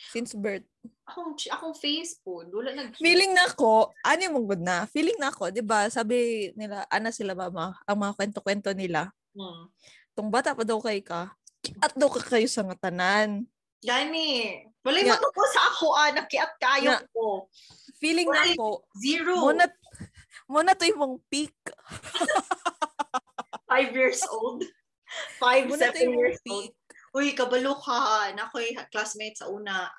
[0.09, 0.63] Since birth.
[1.03, 4.88] Akong, akong face food, wala nag Feeling na ako, ano mo good na?
[4.88, 9.12] Feeling na ako, di ba, sabi nila, ana sila mama, ang mga kwento-kwento nila.
[9.35, 9.67] Hmm
[10.19, 11.31] tong bata pa daw kay ka,
[11.79, 13.47] at daw ka kayo sa ngatanan.
[13.79, 14.67] Gani.
[14.83, 15.15] Wala yeah.
[15.15, 17.47] mo sa ako, ah, nakiat kayo na, ko.
[18.03, 19.39] Feeling Wala, na ko, zero.
[19.39, 19.65] Muna,
[20.51, 21.55] muna to yung peak.
[23.71, 24.67] Five years old.
[25.39, 26.51] Five, muna seven years peak.
[26.51, 26.71] old.
[27.15, 28.30] Uy, kabalo ka.
[28.34, 29.89] Nakoy classmate sa una.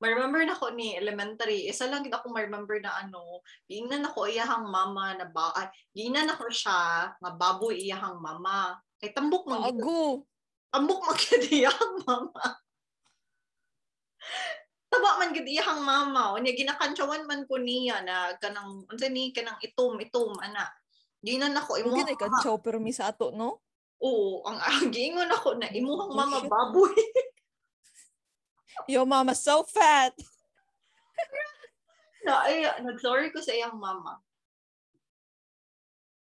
[0.00, 4.64] Ma-remember na ko ni elementary, isa lang gid ako ma-remember na ano, giingnan ako iyahang
[4.64, 8.80] mama na ba, ay, giingnan ako siya nga baboy iyahang mama.
[8.96, 10.24] Kay tambok man Ago.
[10.72, 12.44] Tambok man gid iyang mama.
[14.88, 16.32] Taba man gid iyang mama.
[16.32, 20.64] Unya ginakantsawan man ko niya na kanang unsa ni kanang itom itom ana.
[21.20, 21.92] Ginan ako imo.
[21.92, 23.60] Hindi na kantsaw pero mi sa ato no?
[24.00, 26.96] Oo, ang, giingon ako na imuhang mama baboy.
[28.92, 30.16] Yo mama so fat.
[32.20, 34.20] na ay nag-sorry ko sa iyang mama.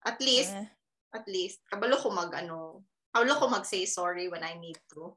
[0.05, 0.75] At least, eh
[1.15, 2.83] at least, kabalo ko mag, ano,
[3.15, 5.15] kabalo ko mag-say sorry when I need to.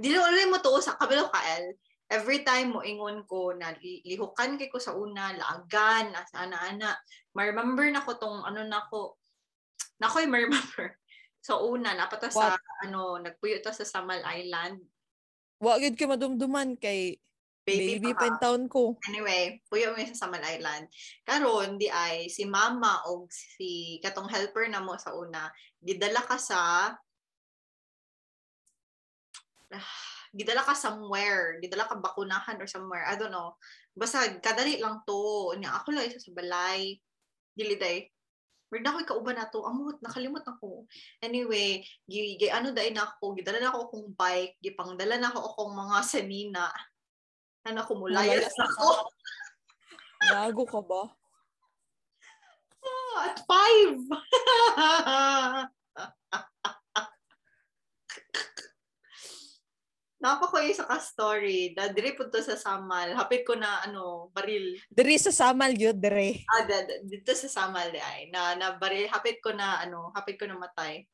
[0.00, 1.76] Dilo ulit mo to sa kabalo ka, El.
[2.08, 6.96] Every time mo ingon ko na lihukan kay ko sa una, laagan, asa ana-ana.
[7.36, 9.20] Ma-remember na ko tong ano na ko,
[9.98, 10.94] na ko ma-remember.
[11.42, 12.54] So una, napata sa,
[12.86, 14.82] ano, nagpuyo ta sa Samal Island.
[15.58, 17.18] Wa gyud kay madumduman kay
[17.66, 18.96] baby, baby pa taon ko.
[19.10, 20.88] Anyway, puyo mi sa Samal Island.
[21.26, 25.50] Karon di ay si mama o si katong helper na mo sa una,
[25.82, 26.90] gidala ka sa
[29.74, 29.92] ah,
[30.38, 33.56] gidala ka somewhere, gidala ka bakunahan or somewhere, I don't know.
[33.98, 35.56] Basta kadali lang to.
[35.58, 36.94] Nya ako lang isa sa balay.
[37.58, 38.06] Dili day.
[38.68, 39.64] Word na ko kauban na to.
[39.64, 40.84] Amot, nakalimot ako.
[41.24, 45.40] Anyway, gi, gi ano dai na ako, gidala na ako akong bike, gipangdala na ako
[45.56, 46.68] akong mga sanina
[47.68, 49.12] ano ko mula yes ako.
[50.24, 51.02] Gago ka ba?
[52.80, 54.00] Oh, at five.
[60.18, 61.72] Napako yung sa ka story.
[61.74, 63.14] Da diri pud to sa Samal.
[63.14, 64.76] Hapit ko na ano, baril.
[64.90, 66.44] Diri sa Samal yun, dire.
[66.50, 70.12] Ah, da, da- dito sa Samal di ay na na baril hapit ko na ano,
[70.12, 71.06] hapit ko na matay.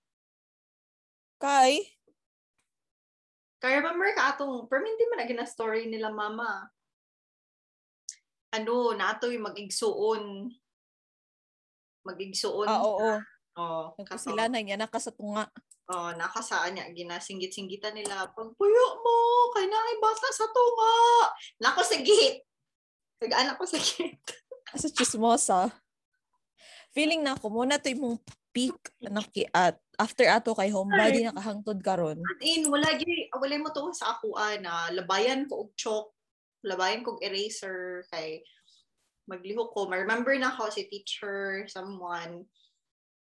[1.39, 1.85] Kay,
[3.65, 6.69] Kaya remember ka atong, pero hindi man na story nila mama.
[8.53, 10.53] Ano, nato yung mag-igsuon.
[12.05, 12.69] Mag-igsuon.
[12.69, 13.01] ah, oo.
[13.01, 13.21] Oh,
[13.55, 14.31] Yung kato.
[14.31, 15.47] sila na niya, nakasatunga.
[15.95, 18.27] Oh, nakasaan niya, ginasinggit-singgitan nila.
[18.35, 19.17] Pagpuyo mo,
[19.55, 20.95] kay na bata sa tunga.
[21.63, 22.43] Nako sa gate.
[23.23, 24.43] Nag-anak ko sa gate.
[24.75, 25.71] Sa chismosa.
[26.97, 28.19] Feeling na ako, muna to yung
[28.55, 29.79] peak na kiat.
[29.99, 31.31] After ato kay homebody, Ay.
[31.31, 32.19] nakahangtod karon.
[32.23, 36.15] At in, wala gi, wala mo to sa ako na labayan ko og chalk,
[36.67, 38.43] labayan ko og eraser kay
[39.27, 39.91] maglihok ko.
[39.91, 42.47] Remember na ako si teacher, someone,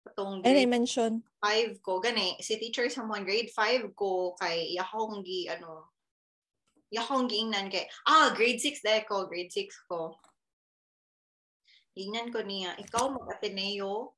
[0.06, 5.26] katong Ay, grade mention 5 ko, gani, si teacher someone, grade 5 ko, kay yakong
[5.26, 5.90] gi, ano,
[6.94, 10.14] yakong giingnan kay, ah, grade 6 dahil ko, grade 6 ko.
[11.96, 14.16] Ingnan ko niya, ikaw mag-Ateneo,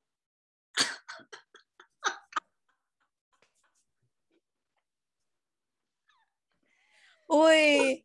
[7.28, 8.00] Uy!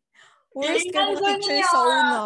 [0.52, 2.20] Worst ka ko teacher sa una.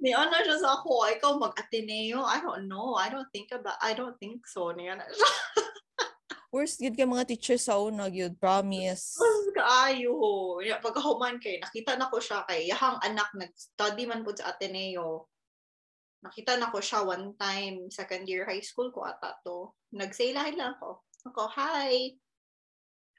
[0.00, 2.24] Ni ano siya sa ako, ikaw mag-Ateneo?
[2.24, 2.96] I don't know.
[2.96, 4.72] I don't think about, I don't think so.
[4.72, 5.28] Niya na siya.
[6.50, 8.34] Worst yun ka mga teacher sa una, yun.
[8.34, 9.20] Promise.
[9.20, 10.16] Mas kaayo.
[10.82, 15.30] Pagkahuman kay, nakita na ko siya kay, yahang anak nag-study man po sa Ateneo.
[16.24, 19.70] Nakita na ko siya one time, second year high school ko ata to.
[19.94, 21.04] Nag-say lang lang ako.
[21.28, 22.16] Ako, hi.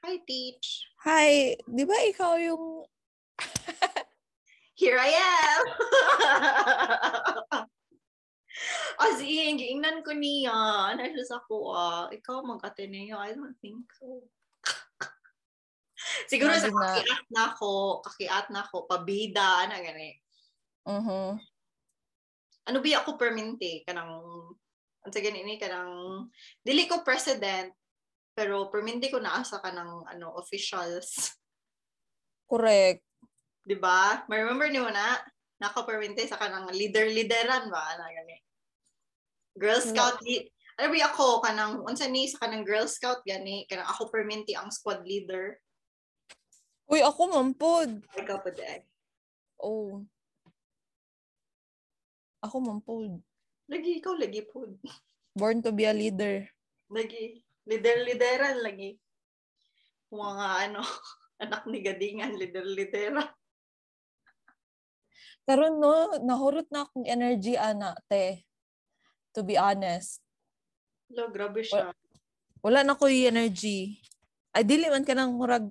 [0.02, 0.90] Hi, teach.
[1.06, 2.84] Hi, di ba ikaw yung...
[4.82, 5.62] Here I am!
[9.06, 10.50] As in, giingnan ko niya.
[10.90, 13.14] Ano siya sa ko, ah, ikaw mag-Ateneo?
[13.14, 14.26] I don't think so.
[16.30, 17.70] Siguro sa Imagine na- kakiat na ako,
[18.02, 20.18] kakiat na ako, pabida, ano gani.
[20.90, 21.38] Mhm.
[22.66, 23.86] Ano ba ako permente?
[23.86, 24.18] Kanang,
[25.06, 26.26] ang sa ganini, kanang,
[26.58, 27.70] dili ko president,
[28.34, 31.38] pero permente ko naasa ka ng ano, officials.
[32.50, 33.11] Correct.
[33.62, 34.26] Di ba?
[34.26, 35.18] May remember niyo na?
[35.62, 37.82] Naka-permente sa kanang leader-leaderan ba?
[37.94, 38.36] Ano gani.
[39.54, 39.90] Girl Wala.
[39.90, 40.50] Scout, lead.
[40.80, 44.72] Ano ba ako, kanang, unsa ni sa kanang Girl Scout gani, kanang ako permente ang
[44.74, 45.60] squad leader.
[46.90, 48.02] Uy, ako mampod.
[48.18, 48.66] Ikaw pa di.
[49.62, 50.02] Oh.
[52.42, 53.22] Ako mampod.
[53.70, 54.66] Lagi, ikaw lagi po.
[55.38, 56.50] Born to be a leader.
[56.90, 57.46] Lagi.
[57.70, 58.98] Leader-leaderan lagi.
[60.10, 60.82] Mga ano,
[61.44, 63.22] anak ni Gadingan, leader-lidera.
[65.42, 68.46] Pero no, nahurot na akong energy, ana, te.
[69.34, 70.22] To be honest.
[71.10, 71.90] Lo, grabe siya.
[72.62, 73.98] Wala na ko energy.
[74.54, 75.66] Ay, dili man ka nang murag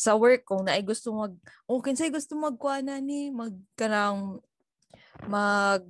[0.00, 1.36] sa work kung na ay gusto mag
[1.68, 4.40] o kinsay gusto magkuha na ni mag kanang
[5.28, 5.84] mag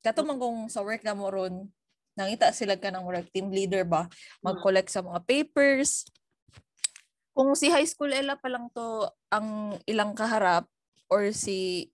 [0.00, 1.68] kato man kung sa work na mo ron
[2.16, 4.08] nangita sila ka ng murag team leader ba
[4.40, 6.08] mag-collect sa mga papers
[7.36, 10.64] kung si high school ela pa lang to ang ilang kaharap
[11.10, 11.88] or si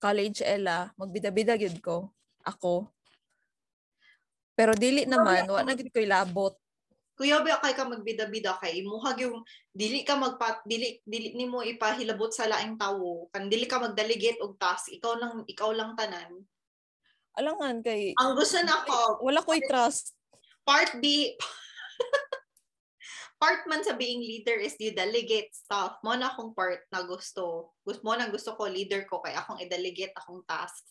[0.00, 2.08] college ela magbida-bida gyud ko
[2.44, 2.88] ako.
[4.56, 6.56] Pero dili naman wa na gid ko ilabot
[7.20, 9.44] Kuya ba kay ka magbida-bida kay imuhag yung
[9.76, 13.28] dili ka magpat dili dili nimo ipahilabot sa laing tawo.
[13.28, 16.48] Kan dili ka magdelegate og task ikaw lang ikaw lang tanan.
[17.36, 20.16] Alangan kay ang gusto na ko wala ko'y trust.
[20.64, 21.36] Part B
[23.40, 25.96] part man sa being leader is you delegate stuff.
[26.04, 27.72] Mo na akong part na gusto.
[27.80, 30.84] Gusto mo na gusto ko leader ko kay akong i-delegate akong task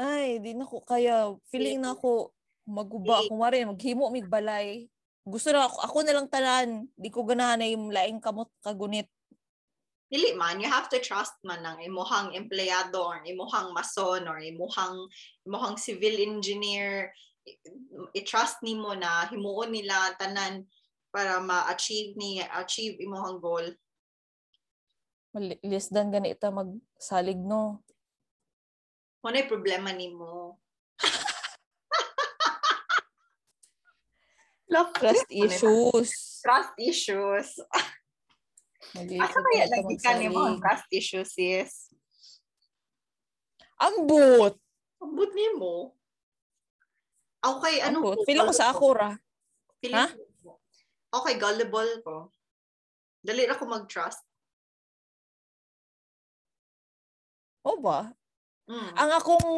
[0.00, 2.32] ay di na ko kaya feeling na ako
[2.64, 3.20] maguba.
[3.26, 4.88] Ako mari maghimo mig balay
[5.22, 6.68] gusto na ako ako na lang tanan
[6.98, 9.06] di ko ganahan na yung laing kamot kagunit.
[10.12, 15.08] Dili man you have to trust man ng imuhang empleyado or imuhang mason or imuhang
[15.46, 17.14] imuhang civil engineer.
[18.14, 20.66] I-trust nimo na himuon nila tanan
[21.12, 23.68] para ma-achieve ni achieve imuhang goal
[25.62, 27.84] less than ganita magsalig no
[29.22, 30.56] mo na problema nimo
[34.72, 37.48] Love trust issues Trust issues.
[39.22, 40.58] Asa kaya lagi ka ang magsalig.
[40.58, 41.72] trust issues sis?
[43.78, 44.58] ambot
[45.02, 45.98] Ambot nimo.
[47.42, 49.10] Ako kay ano ambot feeling ko sa ako ra
[49.82, 50.06] Feeling Ha?
[51.12, 51.20] Ko.
[51.20, 52.16] Ako kay gullible ko.
[53.20, 54.24] Dali na ako mag-trust.
[57.62, 58.10] o ba
[58.66, 58.90] Mm.
[58.98, 59.50] ang akong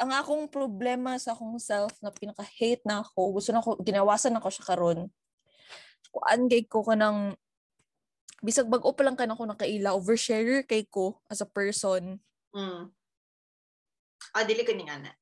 [0.00, 4.48] ang akong problema sa akong self na pinaka-hate na ako, gusto na ko, ginawasan ako
[4.48, 5.00] siya karon.
[6.08, 7.34] Kuan gay ko kanang
[8.40, 12.16] bisag bag-o pa lang ka na ako nakaila, oversharer kay ko as a person.
[12.54, 12.94] Mm.
[14.32, 15.12] Ah, dili ko ni ana.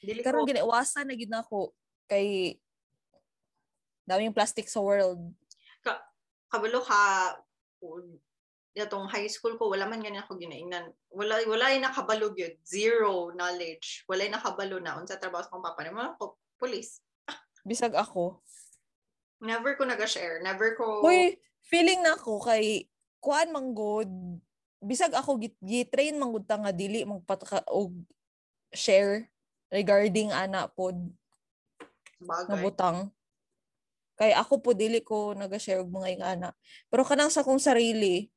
[0.00, 0.48] Dili Karon ko.
[0.48, 1.74] giniwasan na gid ako
[2.06, 2.56] kay
[4.08, 5.20] daming plastic sa world.
[6.50, 7.38] kabalo ka
[8.74, 13.30] itong high school ko wala man ganyan ako ginainan wala wala yung nakabalo gyud zero
[13.34, 14.02] knowledge.
[14.10, 14.98] Wala yung nakabalo na.
[14.98, 17.02] Unsa trabaho sa akong papa ni mga ko police.
[17.66, 18.42] Bisag ako.
[19.40, 22.84] never ko naga-share never ko Hoy, feeling na ako kay
[23.24, 24.08] kuan manggod
[24.80, 27.92] bisag ako git gi-train manggod ta nga dili magpataka og
[28.72, 29.28] share
[29.72, 30.96] regarding ana pod
[32.20, 32.64] nga bagay.
[32.64, 32.98] butang.
[34.20, 36.52] Kay ako po dili ko naga-share og mga ingana.
[36.92, 38.28] Pero kanang sa kong sarili,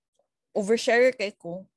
[0.55, 1.67] overshare kay ko.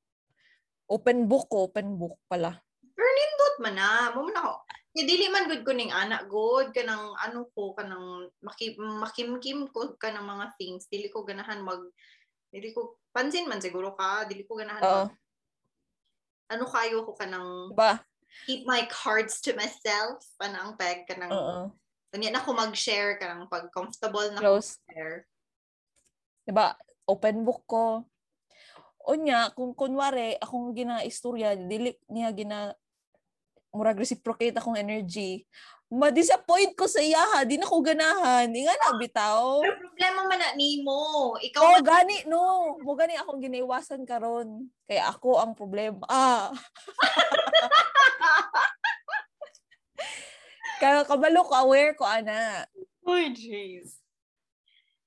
[0.87, 2.63] Open book ko, open book pala.
[2.97, 4.53] pero nindot man na mo man ako
[4.97, 9.93] Kaya dili man good ko ning anak good kanang ano ko kanang maki, makimkim ko
[10.01, 11.85] kanang mga things dili ko ganahan mag
[12.49, 15.05] dili ko pansin man siguro ka dili ko ganahan Oo.
[15.05, 15.13] mag,
[16.49, 18.01] ano kayo ko kanang Diba?
[18.49, 21.69] keep my cards to myself anang peg kanang
[22.17, 22.23] Oo.
[22.25, 24.81] Ganyan ako mag-share ka ng pag comfortable na Close.
[24.89, 25.29] share.
[26.49, 26.73] Diba?
[27.05, 28.09] Open book ko.
[29.05, 32.73] Unya, kung kunwari, akong gina-istorya, dili niya gina
[33.69, 35.45] murag reciprocate akong energy.
[35.87, 37.47] Ma-disappoint ko sa iya ha.
[37.47, 38.51] Di na ko ganahan.
[38.51, 39.63] Di nga na, bitaw.
[39.63, 41.31] Pero problema man na nimo.
[41.39, 42.75] Ikaw Oo, man gani, no.
[42.83, 46.03] Mo gani akong ginaiwasan karon Kaya ako ang problema.
[46.09, 46.51] Ah.
[50.77, 52.65] Kaya kabalo ko, aware ko, ana.
[53.01, 53.97] Uy, jeez.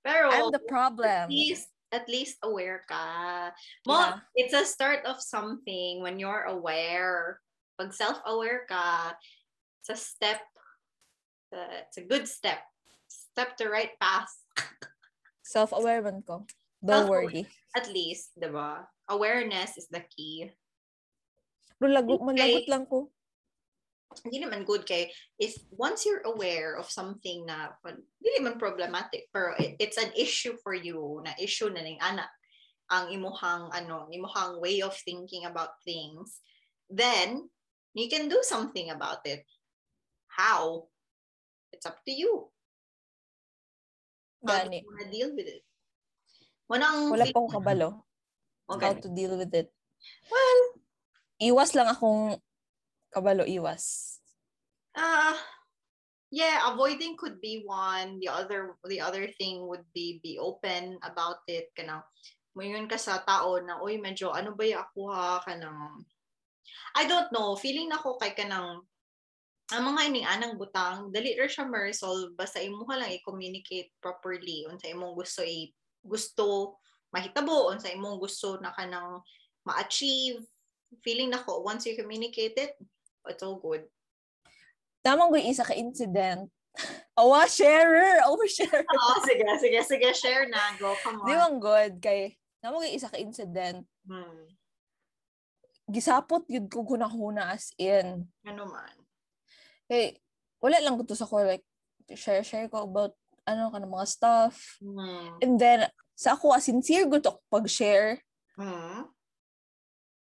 [0.03, 1.29] Pero I'm the at problem.
[1.31, 3.51] least at least aware ka.
[3.87, 4.15] Mo, Yeah.
[4.39, 7.43] it's a start of something when you're aware.
[7.79, 9.15] Pag self-aware ka,
[9.83, 10.41] it's a step.
[11.51, 12.63] uh, It's a good step.
[13.11, 14.31] Step to right path.
[15.43, 16.47] Self-aware man ko.
[16.79, 17.43] Don't worry.
[17.75, 18.87] At least, di ba?
[19.11, 20.47] Awareness is the key.
[21.75, 22.27] Pero lago, Okay.
[22.31, 23.11] malagot lang ko.
[24.27, 25.07] Hindi naman good kay
[25.39, 30.59] if once you're aware of something na hindi naman problematic pero it, it's an issue
[30.67, 32.27] for you na issue na ning ana
[32.91, 36.43] ang imuhang ano imuhang way of thinking about things
[36.91, 37.47] then
[37.95, 39.47] you can do something about it
[40.27, 40.91] how
[41.71, 42.51] it's up to you
[44.43, 44.83] how do Gani.
[44.83, 45.63] you wanna deal with it
[46.71, 48.07] Wanang Wala pa akong kabalo.
[48.71, 48.87] okay.
[48.87, 49.75] How to deal with it.
[50.31, 50.59] well
[51.43, 52.39] Iwas lang akong
[53.11, 54.19] kabalo, iwas.
[54.95, 55.39] Uh
[56.31, 58.19] yeah, avoiding could be one.
[58.23, 61.71] The other the other thing would be be open about it.
[61.75, 62.07] Kanang
[62.55, 66.03] moingon ka sa tao na oy medyo ano ba yung ako ha kanang
[66.95, 68.83] I don't know, feeling nako kay kanang
[69.71, 74.91] ang mga ining anang butang dali ra siya ma-resolve basta imuha lang i-communicate properly unsa
[74.91, 75.71] imong gusto i
[76.03, 76.75] gusto
[77.15, 79.23] mahitabo unsa imong gusto na kanang
[79.63, 80.43] ma-achieve.
[81.07, 82.75] Feeling nako once you communicate it
[83.29, 83.85] it's all good
[85.01, 86.53] Tamang yung isa ka incident.
[87.21, 88.21] Awa, sharer!
[88.29, 88.85] Oversharer!
[89.01, 90.77] Oo, sige, sige, sige, share na.
[90.77, 91.41] Go, come Di on.
[91.41, 91.93] man good.
[92.05, 93.89] Kay, namang isa ka incident.
[94.05, 94.45] Hmm.
[95.91, 98.29] Gisapot yun ko hunahuna as in.
[98.45, 98.95] Ano man.
[99.89, 100.21] Kay,
[100.61, 101.43] wala lang ko to sa ko.
[101.43, 101.65] Like,
[102.13, 103.17] share-share ko about
[103.49, 104.55] ano ka ng mga stuff.
[104.85, 105.41] Hmm.
[105.41, 108.21] And then, sa ako, sincere ko to pag-share.
[108.55, 109.09] Hmm.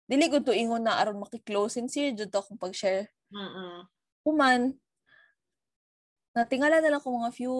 [0.08, 1.84] Dili ko to ingon na aron makiklose.
[1.84, 3.12] Sincere jud to akong pag-share.
[3.28, 3.84] Mm-mm.
[4.24, 4.80] Kuman,
[6.32, 7.55] natingala na lang ko mga few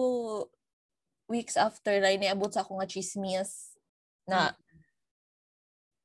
[1.28, 3.76] weeks after na iniabot sa ako nga chismis
[4.24, 4.56] na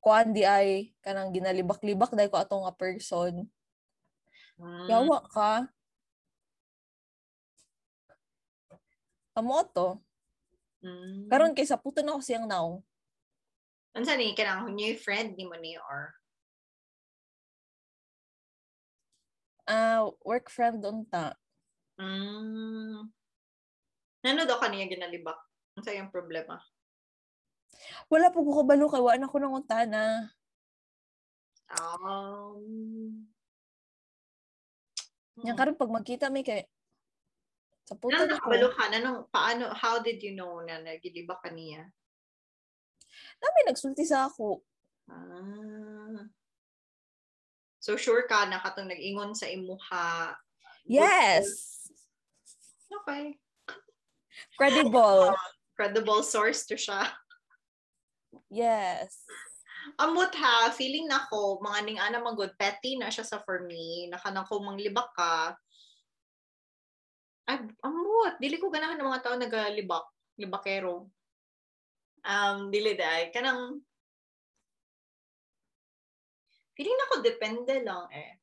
[0.04, 3.48] kuan di ay kanang ginalibak-libak dahil ko ato nga person.
[4.60, 4.88] Hmm.
[4.92, 5.72] Yawa ka.
[9.40, 9.96] Amo to.
[10.84, 11.32] Hmm.
[11.32, 12.84] Karon kay sa puto na ko siyang naong.
[13.96, 16.12] Unsa ni kanang new friend ni mo ni or
[19.64, 21.36] Ah, work friend unta.
[21.96, 23.08] mm.
[24.24, 25.36] Nano daw kaniya ginalibak?
[25.76, 26.60] Unsa yung problema?
[28.08, 30.32] Wala po ko kabalo kay wala na ko nang untana.
[31.74, 33.26] Um,
[35.42, 36.70] Yang karon pag magkita may kay
[37.84, 38.48] sa puto Ano na ko.
[38.48, 38.84] nakabalo ka?
[38.94, 41.84] Nanong, paano, how did you know na nagilibak ka niya?
[43.44, 44.64] Nami nagsulti sa ako.
[45.12, 46.24] Ah.
[47.84, 50.40] So sure ka na katong nag-ingon sa imuha.
[50.88, 51.84] Yes.
[52.88, 53.36] Okay.
[54.56, 55.36] Credible.
[55.76, 57.12] Credible source to siya.
[58.48, 59.28] Yes.
[60.00, 63.68] Amot ha, feeling na ko, mga ning ana man good petty na siya sa for
[63.68, 65.52] me, nakanang ko manglibak ka.
[67.44, 70.08] Ay, amot, dili ko ganahan ng mga tao nagalibak,
[70.40, 71.12] libakero.
[72.24, 73.28] Um, dili day.
[73.36, 73.84] Kanang,
[76.74, 78.38] feeling na ko depende lang eh.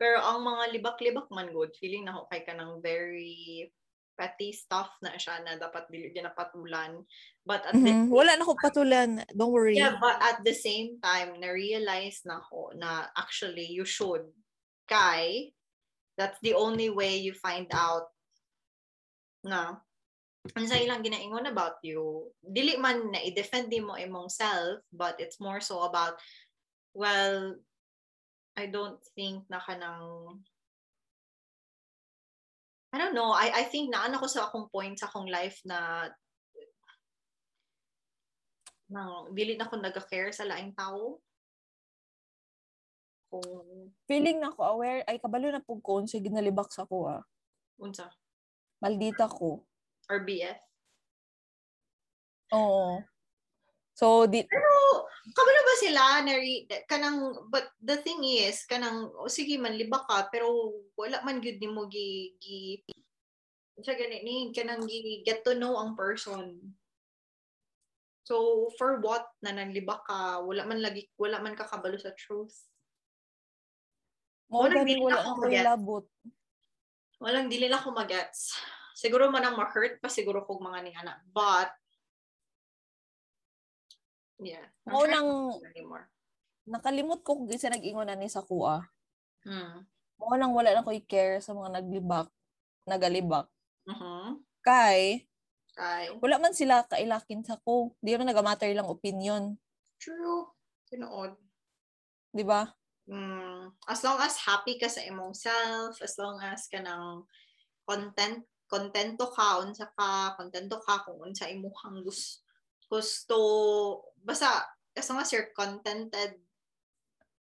[0.00, 3.70] Pero ang mga libak-libak man good, feeling na ko kay kanang very
[4.18, 7.00] petty stuff na siya na dapat dili ginapatulan.
[7.46, 7.86] But at Mhm.
[7.86, 9.24] the Wala na ko patulan.
[9.32, 9.78] Don't worry.
[9.78, 14.26] Yeah, but at the same time, na-realize na ko na actually you should.
[14.90, 15.54] Kay,
[16.18, 18.12] that's the only way you find out
[19.46, 19.80] na
[20.58, 22.28] ano sa ilang ginaingon about you.
[22.42, 26.18] Dili man na i-defend mo imong self, but it's more so about,
[26.92, 27.56] well,
[28.56, 30.40] I don't think na kanang
[32.92, 33.32] I don't know.
[33.32, 36.12] I I think naan ako sa akong point sa akong life na
[38.92, 41.16] nang dili na ko naga-care sa laing tao.
[43.32, 45.00] Kung Feeling na ko aware.
[45.08, 46.04] Ay, kabalo na po ko.
[46.04, 47.24] Sige, ginalibak sa ko ah.
[47.80, 48.12] unsa
[48.84, 49.64] Maldita ko.
[50.12, 50.60] or BF.
[52.52, 53.00] Oo.
[54.02, 54.74] So, di, Pero
[55.30, 56.34] kabalo ba sila na
[56.90, 61.62] kanang but the thing is kanang oh, sige man libak ka pero wala man gyud
[61.62, 62.82] nimo gi gi
[63.78, 66.58] sa gani ni kanang gi get to know ang person.
[68.26, 72.66] So for what na nanlibak ka wala man lagi wala man ka kabalo sa truth.
[74.50, 76.04] mo Walang dili wala ako ilabot.
[77.22, 78.58] Walang dili na ko magets.
[78.98, 81.22] Siguro man ang ma-hurt pa siguro kog mga ni anak.
[81.30, 81.70] But
[84.42, 84.66] yeah.
[84.86, 85.30] I'm trying nang
[86.66, 88.86] nakalimot ko kung isa nag-ingon na ni sa kuha.
[89.42, 89.82] Hmm.
[90.18, 92.30] Mo nang wala na ko i-care sa mga naglibak,
[92.86, 93.50] nagalibak.
[93.82, 94.38] Mhm.
[94.62, 95.26] Kay,
[95.74, 96.14] Kay.
[96.22, 97.98] wala man sila kailakin sa ko.
[97.98, 99.58] Di man nagamatter lang opinion.
[99.98, 100.46] True.
[100.86, 101.34] Tinuod.
[102.30, 102.70] Di ba?
[103.10, 107.26] Mm, as long as happy ka sa imong self, as long as ka ng
[107.82, 112.46] content, kontento ka, unsa ka, kontento ka kung unsa imuhang gusto,
[112.86, 113.38] gusto,
[114.24, 114.66] basta,
[114.96, 116.38] as long as you're contented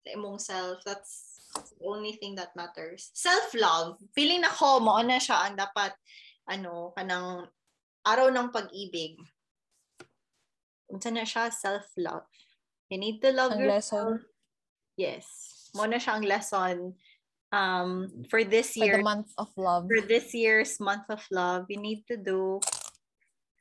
[0.06, 3.10] sa imong self, that's the only thing that matters.
[3.14, 5.92] Self-love, feeling na ko, mo na siya ang dapat,
[6.48, 7.48] ano, kanang
[8.06, 9.20] araw ng pag-ibig.
[10.88, 12.24] Unsa na siya, self-love.
[12.88, 14.24] You need to love Ang yourself.
[14.24, 14.28] lesson
[14.98, 15.70] Yes.
[15.78, 16.98] Mo na siyang lesson
[17.54, 19.00] um, for this for the year.
[19.00, 19.86] month of love.
[19.86, 22.58] For this year's month of love, you need to do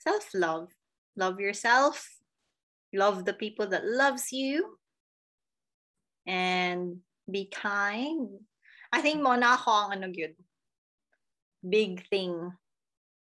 [0.01, 0.73] self-love.
[1.13, 2.01] Love yourself.
[2.93, 4.77] Love the people that loves you.
[6.25, 8.39] And be kind.
[8.91, 10.35] I think mo na ako ang ano yun.
[11.63, 12.51] Big thing.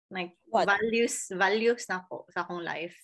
[0.07, 0.67] Like, What?
[0.67, 2.95] values, values na ko sa akong life.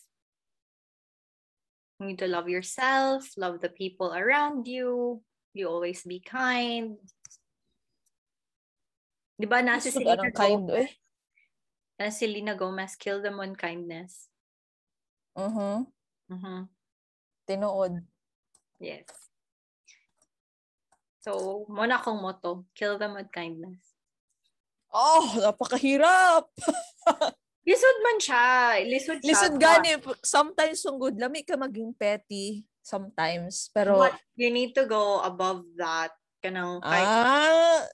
[1.99, 5.21] You need to love yourself, love the people around you.
[5.53, 6.99] You always be kind.
[9.39, 10.89] Di ba nasa si anong kind eh.
[11.99, 14.27] nasa si Selena Gomez, kill them on kindness.
[15.37, 15.92] Mhm.
[16.31, 16.67] Mhm.
[17.47, 17.93] Tinuod.
[18.79, 19.07] Yes.
[21.23, 23.79] So, muna akong motto, kill them with kindness.
[24.91, 26.51] Oh, napakahirap.
[27.67, 28.47] Lisod man siya.
[28.83, 29.47] Lisod siya.
[29.47, 33.71] But- gani, sometimes yung good, lami ka maging petty sometimes.
[33.71, 36.11] Pero, But you need to go above that.
[36.43, 37.87] Kanang ah,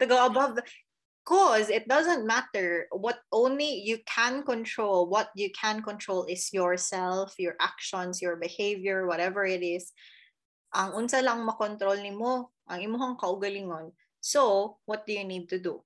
[0.00, 0.64] to go above the
[1.24, 7.36] cause it doesn't matter what only you can control what you can control is yourself
[7.38, 9.92] your actions your behavior whatever it is.
[10.74, 13.90] Ang unsa lang makontrol nimo ang imong kaugalingon.
[14.22, 15.82] So what do you need to do?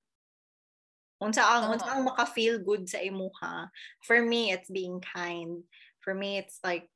[1.22, 1.97] Unsa ang unsa Ah.
[1.97, 3.72] ang maka feel good sa imuha?
[4.05, 5.64] For me it's being kind.
[6.05, 6.93] For me it's like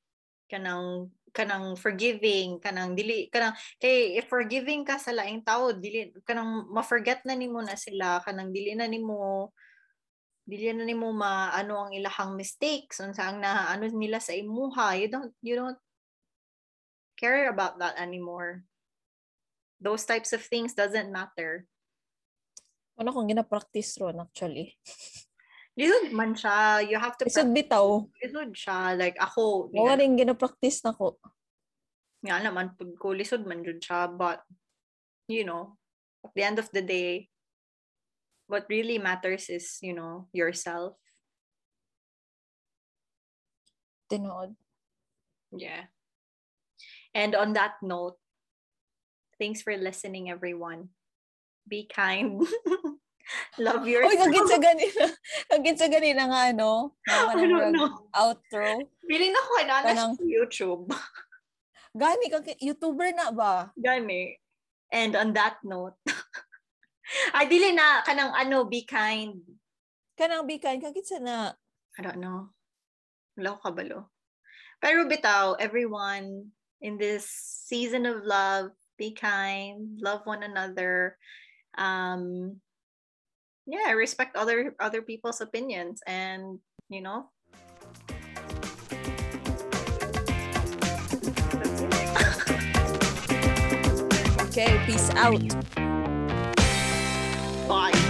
[0.53, 6.66] kanang kanang forgiving kanang dili kanang kay if forgiving ka sa laing tao dili kanang
[6.66, 9.55] ma-forget na nimo na sila kanang dili na nimo
[10.49, 14.97] dili na nimo ma ano ang ilahang mistakes unsa ang na ano nila sa imuha.
[14.97, 15.76] You don't you don't
[17.20, 18.64] care about that anymore.
[19.76, 21.68] Those types of things doesn't matter.
[22.97, 24.74] Ano kung gina-practice ron actually.
[25.79, 28.03] lisod man siya you have to Isod bitaw.
[28.18, 31.14] lisod siya like ako Mga rin gina-practice na ko.
[32.18, 34.43] nga naman pud ko lisod man jud siya but
[35.31, 35.79] you know
[36.26, 37.31] at the end of the day
[38.51, 40.99] what really matters is you know yourself
[44.11, 44.57] Tinuod.
[45.55, 45.87] yeah
[47.14, 48.18] and on that note
[49.39, 50.91] thanks for listening everyone
[51.70, 52.43] be kind
[53.61, 55.05] love Uy, yourself kagin sa ganina.
[55.53, 56.97] Kagin sa ganina nga, ano?
[57.09, 58.83] I don't know outro.
[59.05, 60.85] feeling ako na Kanang- sa YouTube
[61.99, 63.72] Gani, kag YouTuber na ba?
[63.81, 64.37] gani
[64.93, 65.97] and on that note
[67.37, 69.41] ay dili na kanang ano be kind
[70.18, 71.55] Kanang bikan, kagin sa na.
[71.95, 72.51] I don't know
[73.39, 73.99] Wala ko kabalo.
[74.83, 76.51] Pero bitaw, everyone
[76.83, 77.22] in this
[77.70, 81.14] season of love, be kind, love one another.
[81.79, 82.59] Um,
[83.68, 86.58] yeah, I respect other other people's opinions, and
[86.88, 87.28] you know.
[94.48, 95.36] Okay, peace out.
[97.68, 98.07] Bye.